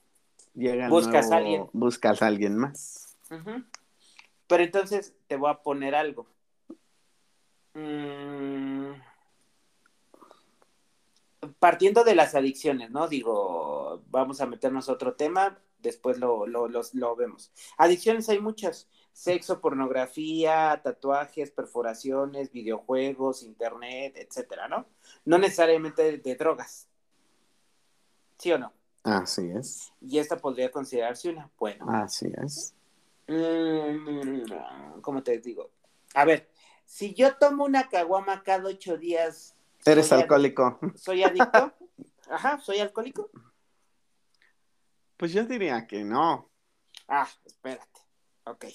llega 0.53 0.87
buscas 0.87 1.31
a 1.31 1.37
alguien. 1.37 1.67
Buscas 1.73 2.21
a 2.21 2.27
alguien 2.27 2.57
más. 2.57 3.17
Pero 4.47 4.63
entonces 4.63 5.13
te 5.27 5.35
voy 5.35 5.49
a 5.49 5.61
poner 5.61 5.95
algo. 5.95 6.27
Mm, 7.73 8.91
partiendo 11.59 12.03
de 12.03 12.15
las 12.15 12.35
adicciones, 12.35 12.91
¿no? 12.91 13.07
Digo, 13.07 14.03
vamos 14.09 14.41
a 14.41 14.45
meternos 14.45 14.89
a 14.89 14.93
otro 14.93 15.15
tema, 15.15 15.59
después 15.79 16.17
lo, 16.19 16.47
lo, 16.47 16.67
lo 16.67 17.15
vemos. 17.15 17.51
Adicciones 17.77 18.29
hay 18.29 18.39
muchas 18.39 18.87
sexo, 19.17 19.59
pornografía, 19.59 20.79
tatuajes, 20.83 21.49
perforaciones, 21.49 22.51
videojuegos, 22.51 23.41
internet, 23.41 24.15
etcétera, 24.15 24.67
¿no? 24.67 24.85
No 25.25 25.39
necesariamente 25.39 26.19
de, 26.19 26.35
drogas. 26.35 26.87
¿Sí 28.37 28.51
o 28.51 28.59
no? 28.59 28.73
Así 29.03 29.49
es. 29.49 29.91
Y 30.01 30.19
esta 30.19 30.37
podría 30.37 30.71
considerarse 30.71 31.31
una. 31.31 31.49
Bueno. 31.57 31.87
Así 31.89 32.27
es. 32.43 32.75
Mm, 33.27 35.01
¿Cómo 35.01 35.23
te 35.23 35.39
digo? 35.39 35.71
A 36.13 36.23
ver, 36.23 36.51
si 36.85 37.15
yo 37.15 37.37
tomo 37.37 37.65
una 37.65 37.89
caguama 37.89 38.43
cada 38.43 38.69
ocho 38.69 38.97
días. 38.97 39.55
Eres 39.87 40.11
alcohólico. 40.11 40.79
¿Soy 40.95 41.23
adicto? 41.23 41.73
Ajá, 42.29 42.59
¿soy 42.59 42.79
alcohólico? 42.79 43.29
Pues 45.15 45.33
yo 45.33 45.45
diría 45.45 45.87
que 45.87 46.03
no. 46.03 46.51
Ah, 47.07 47.27
espérate. 47.45 48.01
Ok 48.45 48.65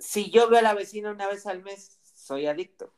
si 0.00 0.30
yo 0.30 0.48
veo 0.48 0.58
a 0.58 0.62
la 0.62 0.74
vecina 0.74 1.12
una 1.12 1.28
vez 1.28 1.46
al 1.46 1.62
mes, 1.62 1.98
soy 2.02 2.46
adicto. 2.46 2.92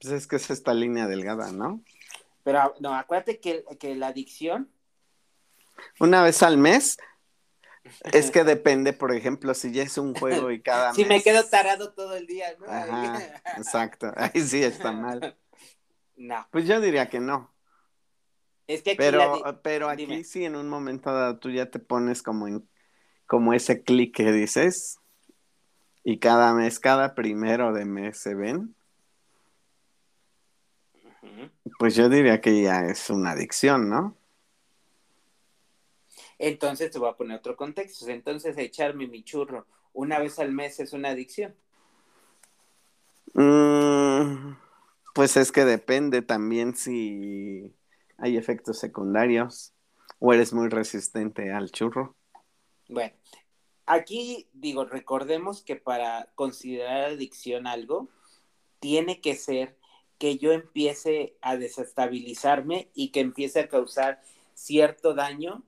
Pues 0.00 0.14
es 0.14 0.26
que 0.26 0.36
es 0.36 0.50
esta 0.50 0.74
línea 0.74 1.06
delgada, 1.06 1.52
¿no? 1.52 1.84
Pero 2.42 2.74
no, 2.80 2.94
acuérdate 2.94 3.38
que, 3.38 3.64
que 3.78 3.94
la 3.94 4.08
adicción. 4.08 4.72
Una 6.00 6.22
vez 6.22 6.42
al 6.42 6.56
mes. 6.56 6.98
Es 8.12 8.30
que 8.30 8.44
depende, 8.44 8.92
por 8.92 9.14
ejemplo, 9.14 9.54
si 9.54 9.72
ya 9.72 9.82
es 9.82 9.98
un 9.98 10.14
juego 10.14 10.50
y 10.50 10.60
cada 10.60 10.88
mes. 10.88 10.96
Si 10.96 11.04
me 11.04 11.22
quedo 11.22 11.44
tarado 11.44 11.92
todo 11.92 12.16
el 12.16 12.26
día, 12.26 12.46
¿no? 12.58 12.66
exacto. 13.56 14.12
Ahí 14.16 14.40
sí 14.40 14.62
está 14.62 14.92
mal. 14.92 15.36
No. 16.14 16.46
Pues 16.52 16.68
yo 16.68 16.80
diría 16.80 17.08
que 17.08 17.18
no. 17.18 17.52
Es 18.68 18.82
que 18.82 18.94
pero, 18.94 19.60
pero 19.62 19.88
aquí 19.88 20.22
sí 20.22 20.44
en 20.44 20.54
un 20.54 20.68
momento 20.68 21.12
dado 21.12 21.38
tú 21.38 21.50
ya 21.50 21.68
te 21.70 21.80
pones 21.80 22.22
como 22.22 22.46
en 22.46 22.68
como 23.26 23.54
ese 23.54 23.82
clic 23.82 24.14
que 24.14 24.30
dices 24.30 25.00
y 26.04 26.18
cada 26.18 26.52
mes, 26.52 26.78
cada 26.78 27.14
primero 27.14 27.72
de 27.72 27.84
mes 27.84 28.18
se 28.18 28.34
ven. 28.34 28.76
Pues 31.78 31.94
yo 31.96 32.08
diría 32.08 32.40
que 32.40 32.62
ya 32.62 32.84
es 32.86 33.08
una 33.10 33.30
adicción, 33.30 33.88
¿no? 33.88 34.16
Entonces 36.42 36.90
te 36.90 36.98
voy 36.98 37.08
a 37.08 37.16
poner 37.16 37.38
otro 37.38 37.56
contexto. 37.56 38.08
Entonces 38.08 38.58
echarme 38.58 39.06
mi 39.06 39.22
churro 39.22 39.64
una 39.92 40.18
vez 40.18 40.40
al 40.40 40.50
mes 40.50 40.80
es 40.80 40.92
una 40.92 41.10
adicción. 41.10 41.54
Mm, 43.34 44.56
pues 45.14 45.36
es 45.36 45.52
que 45.52 45.64
depende 45.64 46.20
también 46.20 46.74
si 46.74 47.72
hay 48.18 48.36
efectos 48.36 48.80
secundarios 48.80 49.72
o 50.18 50.32
eres 50.32 50.52
muy 50.52 50.68
resistente 50.68 51.52
al 51.52 51.70
churro. 51.70 52.16
Bueno, 52.88 53.14
aquí 53.86 54.48
digo, 54.52 54.84
recordemos 54.84 55.62
que 55.62 55.76
para 55.76 56.28
considerar 56.34 57.04
adicción 57.04 57.68
algo, 57.68 58.08
tiene 58.80 59.20
que 59.20 59.36
ser 59.36 59.78
que 60.18 60.38
yo 60.38 60.50
empiece 60.50 61.36
a 61.40 61.56
desestabilizarme 61.56 62.90
y 62.94 63.12
que 63.12 63.20
empiece 63.20 63.60
a 63.60 63.68
causar 63.68 64.20
cierto 64.54 65.14
daño 65.14 65.62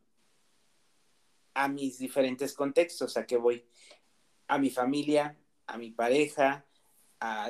a 1.54 1.68
mis 1.68 1.98
diferentes 1.98 2.52
contextos, 2.54 3.16
a 3.16 3.26
que 3.26 3.36
voy 3.36 3.64
a 4.48 4.58
mi 4.58 4.70
familia, 4.70 5.36
a 5.66 5.78
mi 5.78 5.90
pareja, 5.90 6.66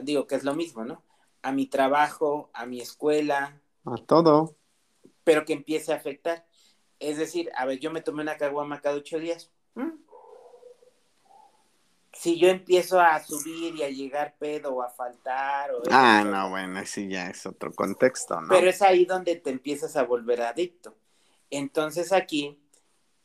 digo 0.02 0.26
que 0.26 0.36
es 0.36 0.44
lo 0.44 0.54
mismo, 0.54 0.84
¿no? 0.84 1.02
A 1.42 1.52
mi 1.52 1.66
trabajo, 1.66 2.50
a 2.52 2.66
mi 2.66 2.80
escuela. 2.80 3.60
A 3.84 3.96
todo 3.96 4.56
pero 5.24 5.44
que 5.44 5.54
empiece 5.54 5.92
a 5.92 5.96
afectar. 5.96 6.46
Es 7.00 7.16
decir, 7.16 7.50
a 7.56 7.64
ver, 7.64 7.80
yo 7.80 7.90
me 7.90 8.02
tomé 8.02 8.22
una 8.22 8.36
caguama 8.36 8.80
cada 8.80 8.96
ocho 8.96 9.18
días. 9.18 9.50
si 12.12 12.38
yo 12.38 12.48
empiezo 12.48 13.00
a 13.00 13.18
subir 13.20 13.74
y 13.74 13.82
a 13.82 13.88
llegar 13.90 14.36
pedo 14.38 14.74
o 14.74 14.82
a 14.82 14.88
faltar 14.88 15.72
o 15.72 15.82
Ah, 15.90 16.20
eso, 16.20 16.30
no, 16.30 16.50
bueno, 16.50 16.80
sí 16.86 17.08
ya 17.08 17.28
es 17.28 17.44
otro 17.44 17.72
contexto, 17.72 18.40
¿no? 18.40 18.48
pero 18.48 18.68
es 18.70 18.80
ahí 18.82 19.04
donde 19.04 19.34
te 19.36 19.50
empiezas 19.50 19.96
a 19.96 20.04
volver 20.04 20.42
adicto. 20.42 20.94
Entonces 21.50 22.12
aquí 22.12 22.58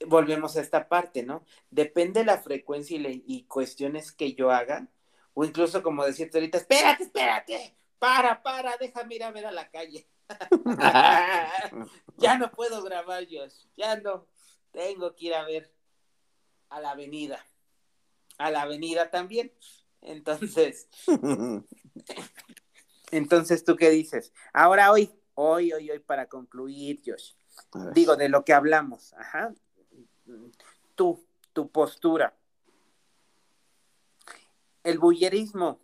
volvemos 0.08 0.56
a 0.58 0.62
esta 0.62 0.88
parte, 0.88 1.24
¿no? 1.24 1.46
Depende 1.70 2.24
la 2.24 2.38
frecuencia 2.38 2.96
y, 2.96 3.00
le- 3.00 3.24
y 3.26 3.44
cuestiones 3.44 4.12
que 4.12 4.34
yo 4.34 4.52
haga, 4.52 4.88
o 5.34 5.46
incluso 5.46 5.84
como 5.84 6.06
decirte 6.06 6.38
ahorita, 6.38 6.58
espérate, 6.58 7.04
espérate, 7.04 7.76
para, 8.00 8.42
para, 8.42 8.78
déjame 8.78 9.16
ir 9.16 9.24
a 9.24 9.32
ver 9.32 9.46
a 9.46 9.52
la 9.52 9.70
calle. 9.70 10.08
ya 12.18 12.38
no 12.38 12.52
puedo 12.52 12.84
grabar, 12.84 13.26
Josh, 13.30 13.66
ya 13.76 13.98
no, 13.98 14.28
tengo 14.72 15.16
que 15.16 15.26
ir 15.26 15.34
a 15.34 15.44
ver 15.44 15.72
a 16.70 16.80
la 16.80 16.92
avenida, 16.92 17.44
a 18.38 18.52
la 18.52 18.62
avenida 18.62 19.10
también. 19.10 19.52
Entonces, 20.02 20.88
entonces, 23.12 23.66
¿tú 23.66 23.76
qué 23.76 23.90
dices? 23.90 24.32
Ahora 24.54 24.92
hoy, 24.92 25.12
hoy, 25.34 25.74
hoy, 25.74 25.92
hoy, 25.92 26.00
para 26.00 26.28
concluir, 26.28 27.02
Josh, 27.06 27.34
digo, 27.94 28.16
de 28.16 28.30
lo 28.30 28.46
que 28.46 28.54
hablamos, 28.54 29.14
ajá. 29.14 29.54
Tú, 30.96 31.24
tu 31.54 31.70
postura. 31.70 32.34
¿El 34.84 35.00
bullerismo 35.00 35.80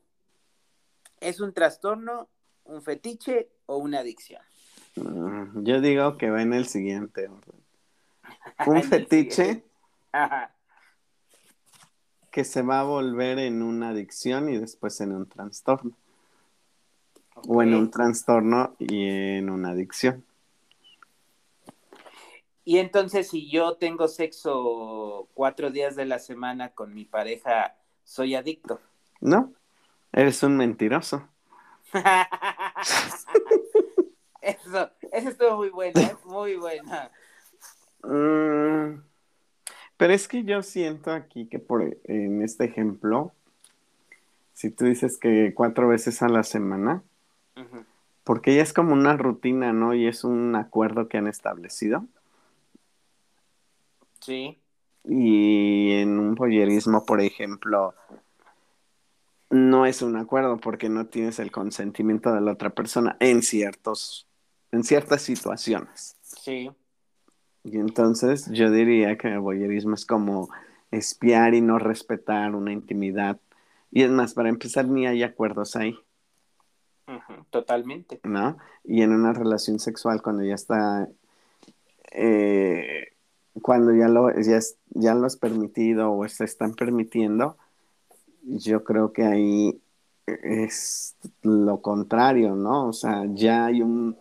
es 1.20 1.40
un 1.40 1.54
trastorno, 1.54 2.30
un 2.66 2.82
fetiche 2.82 3.50
o 3.66 3.78
una 3.78 4.00
adicción? 4.00 4.42
Mm, 4.96 5.64
Yo 5.64 5.82
digo 5.82 6.18
que 6.18 6.30
va 6.30 6.42
en 6.42 6.54
el 6.54 6.66
siguiente 6.66 7.28
orden. 7.28 7.64
Un 8.68 8.84
fetiche. 8.84 9.64
Ajá. 10.12 10.52
que 12.32 12.44
se 12.44 12.62
va 12.62 12.82
a 12.82 12.84
volver 12.84 13.40
en 13.40 13.62
una 13.62 13.90
adicción 13.90 14.50
y 14.50 14.58
después 14.58 15.00
en 15.00 15.14
un 15.14 15.26
trastorno. 15.28 15.92
O 17.48 17.62
en 17.62 17.74
un 17.74 17.90
trastorno 17.92 18.76
y 18.78 19.08
en 19.08 19.50
una 19.50 19.70
adicción. 19.70 20.25
Y 22.66 22.80
entonces, 22.80 23.30
si 23.30 23.50
yo 23.50 23.78
tengo 23.78 24.08
sexo 24.08 25.30
cuatro 25.36 25.70
días 25.70 25.96
de 25.96 26.06
la 26.06 26.18
semana 26.18 26.74
con 26.74 26.94
mi 26.96 27.06
pareja, 27.06 27.78
soy 28.04 28.34
adicto. 28.34 28.82
¿No? 29.22 29.54
Eres 30.12 30.42
un 30.44 30.58
mentiroso. 30.58 31.28
Eso, 34.42 34.92
eso 35.12 35.30
estuvo 35.30 35.58
muy 35.58 35.70
buena, 35.70 36.02
¿eh? 36.02 36.16
muy 36.26 36.56
buena. 36.56 37.10
Mm, 38.04 39.02
pero 39.98 40.14
es 40.14 40.28
que 40.28 40.44
yo 40.44 40.62
siento 40.62 41.12
aquí 41.12 41.48
que 41.48 41.58
por 41.58 41.98
en 42.04 42.44
este 42.44 42.66
ejemplo, 42.66 43.34
si 44.54 44.70
tú 44.70 44.86
dices 44.86 45.18
que 45.18 45.54
cuatro 45.56 45.88
veces 45.88 46.22
a 46.22 46.30
la 46.30 46.44
semana, 46.44 47.02
porque 48.24 48.56
ya 48.56 48.62
es 48.62 48.72
como 48.72 48.94
una 48.94 49.18
rutina, 49.18 49.74
¿no? 49.74 49.96
Y 49.96 50.06
es 50.06 50.24
un 50.24 50.56
acuerdo 50.56 51.08
que 51.08 51.18
han 51.18 51.28
establecido. 51.28 52.06
Sí, 54.26 54.58
Y 55.04 55.92
en 55.94 56.20
un 56.20 56.36
pollerismo, 56.36 57.06
por 57.06 57.22
ejemplo, 57.22 57.94
no 59.50 59.86
es 59.86 60.02
un 60.02 60.18
acuerdo 60.18 60.58
porque 60.58 60.90
no 60.90 61.08
tienes 61.08 61.40
el 61.40 61.52
consentimiento 61.52 62.34
de 62.34 62.42
la 62.42 62.54
otra 62.54 62.72
persona 62.72 63.18
en 63.20 63.42
ciertos, 63.44 64.28
en 64.72 64.84
ciertas 64.84 65.22
situaciones. 65.22 66.18
sí. 66.22 66.72
Y 67.64 67.80
entonces 67.80 68.48
yo 68.52 68.70
diría 68.70 69.18
que 69.18 69.28
el 69.28 69.40
voyerismo 69.40 69.96
es 69.96 70.06
como 70.06 70.50
espiar 70.92 71.56
y 71.56 71.62
no 71.62 71.80
respetar 71.80 72.54
una 72.56 72.72
intimidad. 72.72 73.40
Y 73.92 74.04
es 74.04 74.12
más, 74.12 74.36
para 74.36 74.50
empezar, 74.50 74.88
ni 74.88 75.08
hay 75.08 75.24
acuerdos 75.24 75.76
ahí, 75.76 75.98
Totalmente. 77.50 78.22
¿no? 78.24 78.58
Y 78.84 79.02
en 79.02 79.12
una 79.14 79.34
relación 79.34 79.80
sexual, 79.80 80.22
cuando 80.22 80.44
ya 80.44 80.56
está, 80.56 81.08
eh, 82.12 83.15
cuando 83.62 83.94
ya 83.94 84.08
lo, 84.08 84.32
ya, 84.32 84.58
es, 84.58 84.78
ya 84.90 85.14
lo 85.14 85.28
es 85.28 85.38
permitido 85.38 86.12
o 86.14 86.28
se 86.28 86.44
están 86.44 86.74
permitiendo, 86.74 87.58
yo 88.44 88.84
creo 88.84 89.14
que 89.14 89.24
ahí 89.24 89.82
es 90.26 91.16
lo 91.42 91.82
contrario, 91.82 92.56
¿no? 92.56 92.88
O 92.88 92.94
sea, 92.94 93.24
ya 93.28 93.66
hay 93.66 93.82
un, 93.82 94.18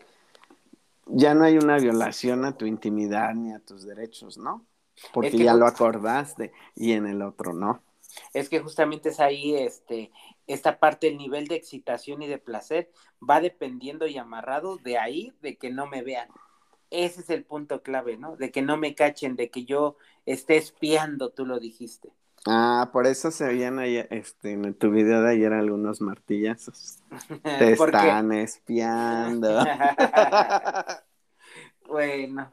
ya 1.07 1.35
no 1.35 1.45
hay 1.45 1.59
una 1.59 1.79
violación 1.79 2.45
a 2.45 2.57
tu 2.57 2.67
intimidad 2.67 3.35
ni 3.35 3.53
a 3.53 3.59
tus 3.59 3.85
derechos, 3.85 4.39
¿no? 4.39 4.65
Porque 5.13 5.29
Es 5.29 5.35
que 5.35 5.45
ya 5.45 5.55
lo 5.55 5.67
acordaste 5.67 6.53
y 6.75 6.93
en 6.93 7.07
el 7.07 7.23
otro 7.23 7.53
no. 7.53 7.83
Es 8.33 8.49
que 8.49 8.61
justamente 8.61 9.09
es 9.09 9.19
ahí, 9.19 9.57
este, 9.57 10.13
esta 10.47 10.79
parte, 10.79 11.09
el 11.09 11.19
nivel 11.19 11.49
de 11.49 11.57
excitación 11.57 12.23
y 12.23 12.29
de 12.29 12.39
placer 12.39 12.91
va 13.29 13.41
dependiendo 13.41 14.07
y 14.07 14.17
amarrado 14.19 14.77
de 14.77 14.99
ahí, 14.99 15.33
de 15.43 15.57
que 15.57 15.71
no 15.71 15.87
me 15.87 16.03
vean. 16.03 16.29
Ese 16.95 17.23
es 17.23 17.31
el 17.31 17.45
punto 17.45 17.83
clave, 17.83 18.17
¿no? 18.17 18.37
De 18.37 18.53
que 18.53 18.63
no 18.63 18.77
me 18.77 18.95
cachen, 18.95 19.35
de 19.35 19.51
que 19.51 19.65
yo 19.65 19.97
esté 20.27 20.57
espiando, 20.57 21.31
tú 21.31 21.45
lo 21.45 21.59
dijiste. 21.59 22.13
Ah, 22.47 22.91
por 22.93 23.07
eso 23.07 23.31
se 23.31 23.47
veían 23.47 23.79
ayer, 23.79 24.07
este, 24.11 24.53
en 24.53 24.75
tu 24.75 24.91
video 24.91 25.23
de 25.23 25.33
ayer 25.33 25.53
algunos 25.53 26.01
martillazos. 26.01 26.99
Te 27.43 27.73
están 27.73 28.33
espiando. 28.33 29.65
bueno, 31.87 32.53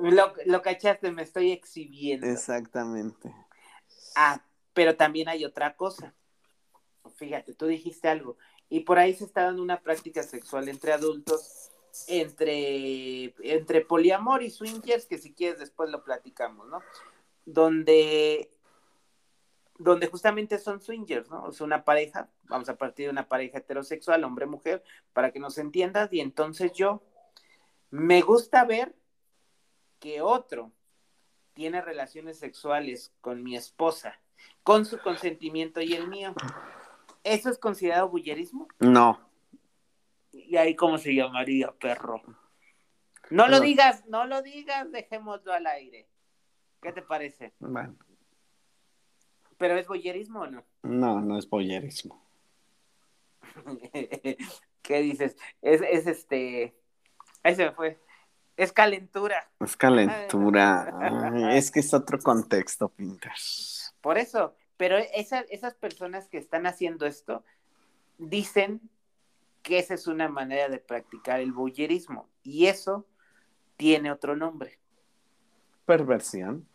lo, 0.00 0.32
lo 0.46 0.62
cachaste, 0.62 1.10
me 1.10 1.22
estoy 1.22 1.50
exhibiendo. 1.50 2.26
Exactamente. 2.26 3.34
Ah, 4.16 4.40
pero 4.72 4.96
también 4.96 5.28
hay 5.28 5.44
otra 5.44 5.76
cosa. 5.76 6.14
Fíjate, 7.16 7.52
tú 7.52 7.66
dijiste 7.66 8.08
algo. 8.08 8.38
Y 8.68 8.80
por 8.80 8.98
ahí 8.98 9.12
se 9.12 9.24
está 9.24 9.42
dando 9.42 9.62
una 9.62 9.82
práctica 9.82 10.22
sexual 10.22 10.68
entre 10.68 10.92
adultos, 10.92 11.71
entre, 12.08 13.34
entre 13.42 13.80
poliamor 13.82 14.42
y 14.42 14.50
swingers, 14.50 15.06
que 15.06 15.18
si 15.18 15.32
quieres 15.32 15.58
después 15.58 15.90
lo 15.90 16.02
platicamos, 16.04 16.68
¿no? 16.68 16.80
Donde, 17.44 18.50
donde 19.78 20.06
justamente 20.06 20.58
son 20.58 20.80
swingers, 20.80 21.28
¿no? 21.30 21.44
O 21.44 21.52
sea, 21.52 21.66
una 21.66 21.84
pareja, 21.84 22.30
vamos 22.44 22.68
a 22.68 22.76
partir 22.76 23.06
de 23.06 23.12
una 23.12 23.28
pareja 23.28 23.58
heterosexual, 23.58 24.24
hombre-mujer, 24.24 24.82
para 25.12 25.32
que 25.32 25.40
nos 25.40 25.58
entiendas. 25.58 26.12
Y 26.12 26.20
entonces 26.20 26.72
yo 26.72 27.02
me 27.90 28.22
gusta 28.22 28.64
ver 28.64 28.94
que 29.98 30.22
otro 30.22 30.72
tiene 31.52 31.80
relaciones 31.82 32.38
sexuales 32.38 33.12
con 33.20 33.42
mi 33.42 33.56
esposa, 33.56 34.18
con 34.62 34.86
su 34.86 34.98
consentimiento 34.98 35.80
y 35.80 35.94
el 35.94 36.08
mío. 36.08 36.34
¿Eso 37.24 37.50
es 37.50 37.58
considerado 37.58 38.08
bullerismo? 38.08 38.66
No. 38.80 39.31
¿Y 40.52 40.58
ahí 40.58 40.76
cómo 40.76 40.98
se 40.98 41.14
llamaría, 41.14 41.72
perro? 41.80 42.20
No 43.30 43.48
lo 43.48 43.58
digas, 43.60 44.04
no 44.08 44.26
lo 44.26 44.42
digas, 44.42 44.92
dejémoslo 44.92 45.50
al 45.50 45.66
aire. 45.66 46.06
¿Qué 46.82 46.92
te 46.92 47.00
parece? 47.00 47.54
Bueno, 47.58 47.96
¿Pero 49.56 49.78
es 49.78 49.86
bullerismo 49.88 50.40
o 50.40 50.46
no? 50.46 50.62
no, 50.82 51.22
no 51.22 51.38
es 51.38 51.48
boyerismo. 51.48 52.22
¿Qué 54.82 55.00
dices? 55.00 55.38
Es, 55.62 55.80
es 55.80 56.06
este... 56.06 56.76
Ahí 57.42 57.54
se 57.54 57.64
me 57.64 57.72
fue. 57.72 57.98
Es 58.58 58.74
calentura. 58.74 59.50
Es 59.58 59.74
calentura. 59.74 60.94
Ay, 61.00 61.56
es 61.56 61.70
que 61.70 61.80
es 61.80 61.94
otro 61.94 62.18
contexto, 62.18 62.90
Pinters. 62.90 63.94
Por 64.02 64.18
eso, 64.18 64.54
pero 64.76 64.98
esa- 64.98 65.46
esas 65.48 65.72
personas 65.76 66.28
que 66.28 66.36
están 66.36 66.66
haciendo 66.66 67.06
esto 67.06 67.42
dicen 68.18 68.82
que 69.62 69.78
esa 69.78 69.94
es 69.94 70.06
una 70.06 70.28
manera 70.28 70.68
de 70.68 70.78
practicar 70.78 71.40
el 71.40 71.52
bullerismo 71.52 72.28
y 72.42 72.66
eso 72.66 73.06
tiene 73.76 74.10
otro 74.10 74.36
nombre. 74.36 74.78
Perversión. 75.86 76.66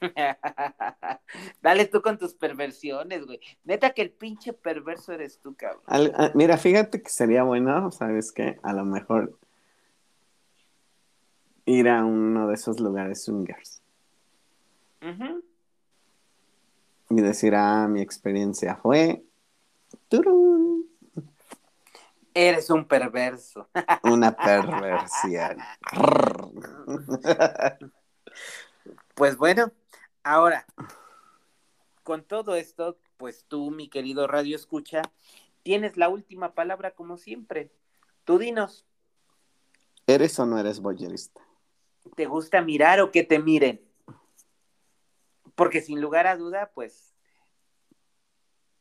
Dale 1.62 1.86
tú 1.86 2.02
con 2.02 2.18
tus 2.18 2.34
perversiones, 2.34 3.24
güey. 3.24 3.40
Neta 3.64 3.90
que 3.90 4.02
el 4.02 4.10
pinche 4.10 4.52
perverso 4.52 5.12
eres 5.12 5.38
tú, 5.40 5.54
cabrón. 5.54 5.82
Al- 5.86 6.32
mira, 6.34 6.58
fíjate 6.58 7.02
que 7.02 7.08
sería 7.08 7.42
bueno, 7.42 7.90
¿sabes 7.90 8.32
qué? 8.32 8.58
A 8.62 8.72
lo 8.74 8.84
mejor 8.84 9.38
ir 11.64 11.88
a 11.88 12.04
uno 12.04 12.48
de 12.48 12.54
esos 12.54 12.78
lugares 12.78 13.24
swingers 13.24 13.82
y 17.10 17.20
decir, 17.20 17.54
ah, 17.54 17.86
mi 17.88 18.00
experiencia 18.00 18.76
fue 18.76 19.22
turun, 20.08 20.75
Eres 22.38 22.68
un 22.68 22.84
perverso. 22.84 23.66
una 24.02 24.36
perversión. 24.36 25.56
Pues 29.14 29.38
bueno, 29.38 29.72
ahora, 30.22 30.66
con 32.02 32.22
todo 32.22 32.54
esto, 32.54 32.98
pues 33.16 33.46
tú, 33.48 33.70
mi 33.70 33.88
querido 33.88 34.26
Radio 34.26 34.54
Escucha, 34.54 35.00
tienes 35.62 35.96
la 35.96 36.10
última 36.10 36.52
palabra 36.52 36.90
como 36.90 37.16
siempre. 37.16 37.70
Tú 38.24 38.38
dinos, 38.38 38.84
¿Eres 40.06 40.38
o 40.38 40.44
no 40.44 40.58
eres 40.58 40.80
boyerista? 40.80 41.40
¿te 42.14 42.26
gusta 42.26 42.60
mirar 42.60 43.00
o 43.00 43.10
que 43.10 43.22
te 43.22 43.38
miren? 43.38 43.80
Porque 45.54 45.80
sin 45.80 46.02
lugar 46.02 46.26
a 46.26 46.36
duda, 46.36 46.70
pues, 46.74 47.15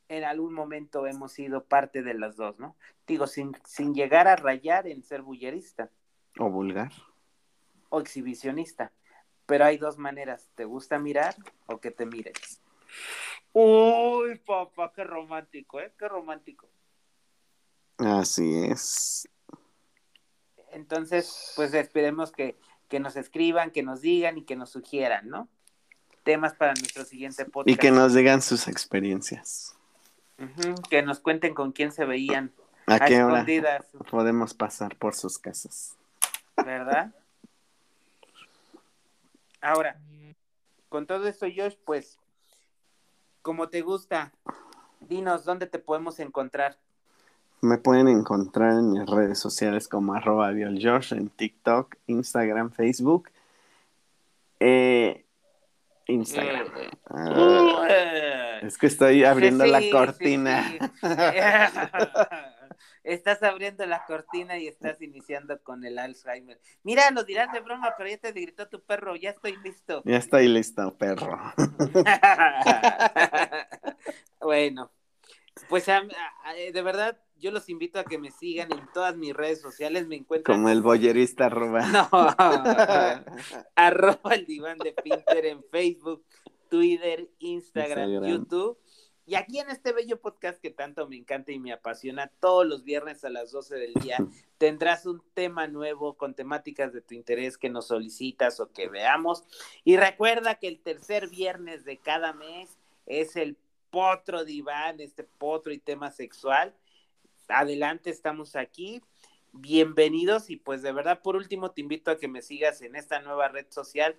en 0.08 0.24
algún 0.24 0.54
momento 0.54 1.08
hemos 1.08 1.34
sido 1.34 1.66
parte 1.66 2.04
de 2.04 2.14
las 2.14 2.36
dos, 2.36 2.60
¿no? 2.60 2.76
Digo, 3.08 3.28
sin, 3.28 3.56
sin 3.66 3.94
llegar 3.94 4.28
a 4.28 4.36
rayar 4.36 4.88
en 4.88 5.04
ser 5.04 5.22
bullerista. 5.22 5.90
O 6.38 6.50
vulgar. 6.50 6.92
O 7.90 8.00
exhibicionista. 8.00 8.92
Pero 9.46 9.66
hay 9.66 9.78
dos 9.78 9.98
maneras, 9.98 10.50
¿te 10.56 10.66
gusta 10.66 11.00
mirar 11.00 11.36
o 11.68 11.80
que 11.80 11.92
te 11.92 12.06
mires? 12.06 12.62
Uy, 13.54 14.38
papá, 14.40 14.92
qué 14.94 15.04
romántico, 15.04 15.80
¿eh? 15.80 15.94
Qué 15.98 16.08
romántico. 16.08 16.68
Así 17.98 18.66
es. 18.66 19.30
Entonces, 20.72 21.54
pues 21.56 21.74
esperemos 21.74 22.32
que, 22.32 22.58
que 22.90 23.00
nos 23.00 23.16
escriban, 23.16 23.72
que 23.72 23.84
nos 23.84 24.02
digan 24.02 24.38
y 24.38 24.44
que 24.44 24.56
nos 24.56 24.72
sugieran, 24.72 25.30
¿no? 25.30 25.48
Temas 26.24 26.54
para 26.56 26.74
nuestro 26.74 27.06
siguiente 27.06 27.46
podcast. 27.46 27.70
Y 27.70 27.80
que 27.80 27.92
nos 27.92 28.14
digan 28.14 28.42
sus 28.42 28.68
experiencias. 28.68 29.75
Que 30.90 31.02
nos 31.02 31.20
cuenten 31.20 31.54
con 31.54 31.72
quién 31.72 31.92
se 31.92 32.06
veían. 32.06 32.52
¿A, 32.88 33.00
qué 33.00 33.24
hora 33.24 33.46
podemos 34.12 34.54
pasar 34.54 34.96
por 34.96 35.16
sus 35.16 35.40
casas? 35.40 35.96
¿Verdad? 36.58 37.12
Ahora, 39.62 39.98
con 40.90 41.08
todo 41.08 41.28
esto, 41.28 41.48
Josh, 41.48 41.76
pues, 41.84 42.20
como 43.42 43.70
te 43.70 43.82
gusta, 43.82 44.32
dinos 45.00 45.44
dónde 45.46 45.66
te 45.66 45.80
podemos 45.80 46.20
encontrar. 46.20 46.78
Me 47.62 47.78
pueden 47.78 48.08
encontrar 48.08 48.74
en 48.74 48.92
mis 48.92 49.06
redes 49.08 49.40
sociales 49.40 49.88
como 49.88 50.14
arroba 50.14 50.52
en 50.52 51.30
TikTok, 51.30 51.96
Instagram, 52.06 52.72
Facebook. 52.72 53.30
Eh, 54.60 55.25
Instagram. 56.08 56.68
Ah, 57.10 58.60
es 58.62 58.78
que 58.78 58.88
estoy 58.88 59.24
abriendo 59.24 59.66
la 59.66 59.82
cortina. 59.92 60.78
estás 63.04 63.44
abriendo 63.44 63.86
la 63.86 64.06
cortina 64.06 64.58
y 64.58 64.68
estás 64.68 65.02
iniciando 65.02 65.62
con 65.62 65.84
el 65.86 65.98
Alzheimer. 65.98 66.60
Mira, 66.84 67.10
lo 67.12 67.24
dirás 67.24 67.52
de 67.52 67.60
broma, 67.60 67.94
pero 67.98 68.10
ya 68.10 68.18
te 68.18 68.32
gritó 68.32 68.68
tu 68.68 68.84
perro, 68.84 69.16
ya 69.16 69.32
estoy 69.32 69.58
listo. 69.64 70.02
Ya 70.06 70.18
estoy 70.18 70.48
listo, 70.48 70.96
perro. 70.98 71.40
bueno, 74.42 74.92
pues 75.70 75.86
de 75.86 76.82
verdad, 76.82 77.18
yo 77.46 77.52
los 77.52 77.70
invito 77.70 78.00
a 78.00 78.04
que 78.06 78.18
me 78.18 78.32
sigan 78.32 78.72
en 78.72 78.90
todas 78.92 79.16
mis 79.16 79.32
redes 79.32 79.62
sociales. 79.62 80.08
Me 80.08 80.16
encuentro 80.16 80.52
Como 80.52 80.68
el 80.70 80.82
boyerista 80.82 81.46
arroba. 81.46 81.82
No, 81.92 82.10
arroba 83.76 84.34
el 84.34 84.48
diván 84.48 84.80
de 84.80 84.94
Pinter 84.94 85.46
en 85.46 85.64
Facebook, 85.66 86.26
Twitter, 86.70 87.30
Instagram, 87.38 88.26
YouTube. 88.26 88.80
Y 89.28 89.36
aquí 89.36 89.60
en 89.60 89.70
este 89.70 89.94
bello 89.94 90.20
podcast 90.20 90.60
que 90.60 90.72
tanto 90.72 91.08
me 91.08 91.18
encanta 91.18 91.52
y 91.52 91.60
me 91.60 91.72
apasiona, 91.72 92.32
todos 92.40 92.66
los 92.66 92.84
viernes 92.84 93.24
a 93.24 93.30
las 93.30 93.52
12 93.52 93.76
del 93.76 93.94
día 93.94 94.18
tendrás 94.58 95.06
un 95.06 95.22
tema 95.36 95.68
nuevo 95.68 96.16
con 96.16 96.34
temáticas 96.34 96.94
de 96.94 97.02
tu 97.02 97.14
interés 97.14 97.60
que 97.60 97.70
nos 97.70 97.90
solicitas 97.90 98.60
o 98.60 98.72
que 98.72 98.90
veamos. 98.90 99.44
Y 99.84 99.98
recuerda 99.98 100.56
que 100.56 100.68
el 100.68 100.80
tercer 100.80 101.30
viernes 101.30 101.86
de 101.86 101.98
cada 101.98 102.34
mes 102.34 102.80
es 103.06 103.36
el 103.36 103.56
potro 103.92 104.44
diván, 104.46 105.00
este 105.00 105.24
potro 105.24 105.72
y 105.72 105.78
tema 105.78 106.10
sexual. 106.10 106.74
Adelante, 107.48 108.10
estamos 108.10 108.56
aquí. 108.56 109.02
Bienvenidos 109.52 110.50
y 110.50 110.58
pues 110.58 110.82
de 110.82 110.92
verdad 110.92 111.22
por 111.22 111.36
último 111.36 111.72
te 111.72 111.82
invito 111.82 112.12
a 112.12 112.18
que 112.18 112.28
me 112.28 112.42
sigas 112.42 112.82
en 112.82 112.96
esta 112.96 113.22
nueva 113.22 113.48
red 113.48 113.68
social 113.70 114.18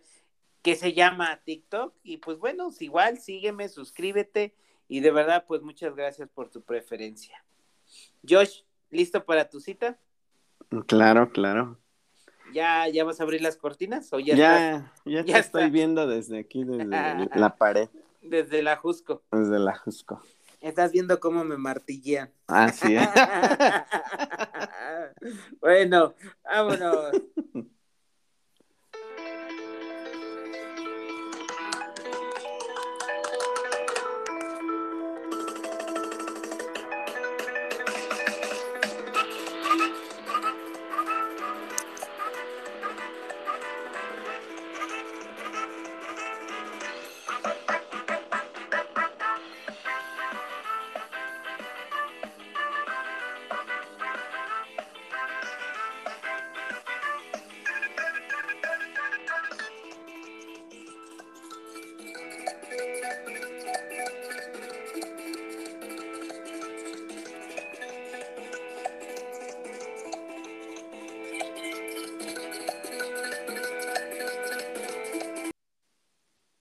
que 0.62 0.76
se 0.76 0.94
llama 0.94 1.40
TikTok 1.44 1.94
y 2.02 2.18
pues 2.18 2.38
bueno, 2.38 2.70
igual 2.80 3.18
sígueme, 3.18 3.68
suscríbete 3.68 4.54
y 4.88 5.00
de 5.00 5.10
verdad, 5.10 5.44
pues 5.46 5.62
muchas 5.62 5.94
gracias 5.94 6.28
por 6.28 6.48
tu 6.48 6.62
preferencia. 6.62 7.44
Josh, 8.28 8.62
¿listo 8.90 9.24
para 9.24 9.48
tu 9.48 9.60
cita? 9.60 9.98
Claro, 10.86 11.30
claro. 11.30 11.78
¿Ya, 12.52 12.88
ya 12.88 13.04
vas 13.04 13.20
a 13.20 13.24
abrir 13.24 13.42
las 13.42 13.56
cortinas? 13.56 14.12
¿O 14.12 14.20
ya, 14.20 14.36
ya, 14.36 14.92
ya, 15.04 15.24
te 15.24 15.38
estoy 15.38 15.70
viendo 15.70 16.06
desde 16.06 16.38
aquí, 16.38 16.64
desde 16.64 16.86
la 17.34 17.56
pared. 17.56 17.88
Desde 18.22 18.62
la 18.62 18.76
Jusco. 18.76 19.22
Desde 19.32 19.58
la 19.58 19.76
Jusco. 19.76 20.22
Estás 20.66 20.90
viendo 20.90 21.20
cómo 21.20 21.44
me 21.44 21.56
martillean. 21.56 22.28
Ah, 22.48 22.72
sí. 22.72 22.96
bueno, 25.60 26.16
vámonos. 26.44 27.12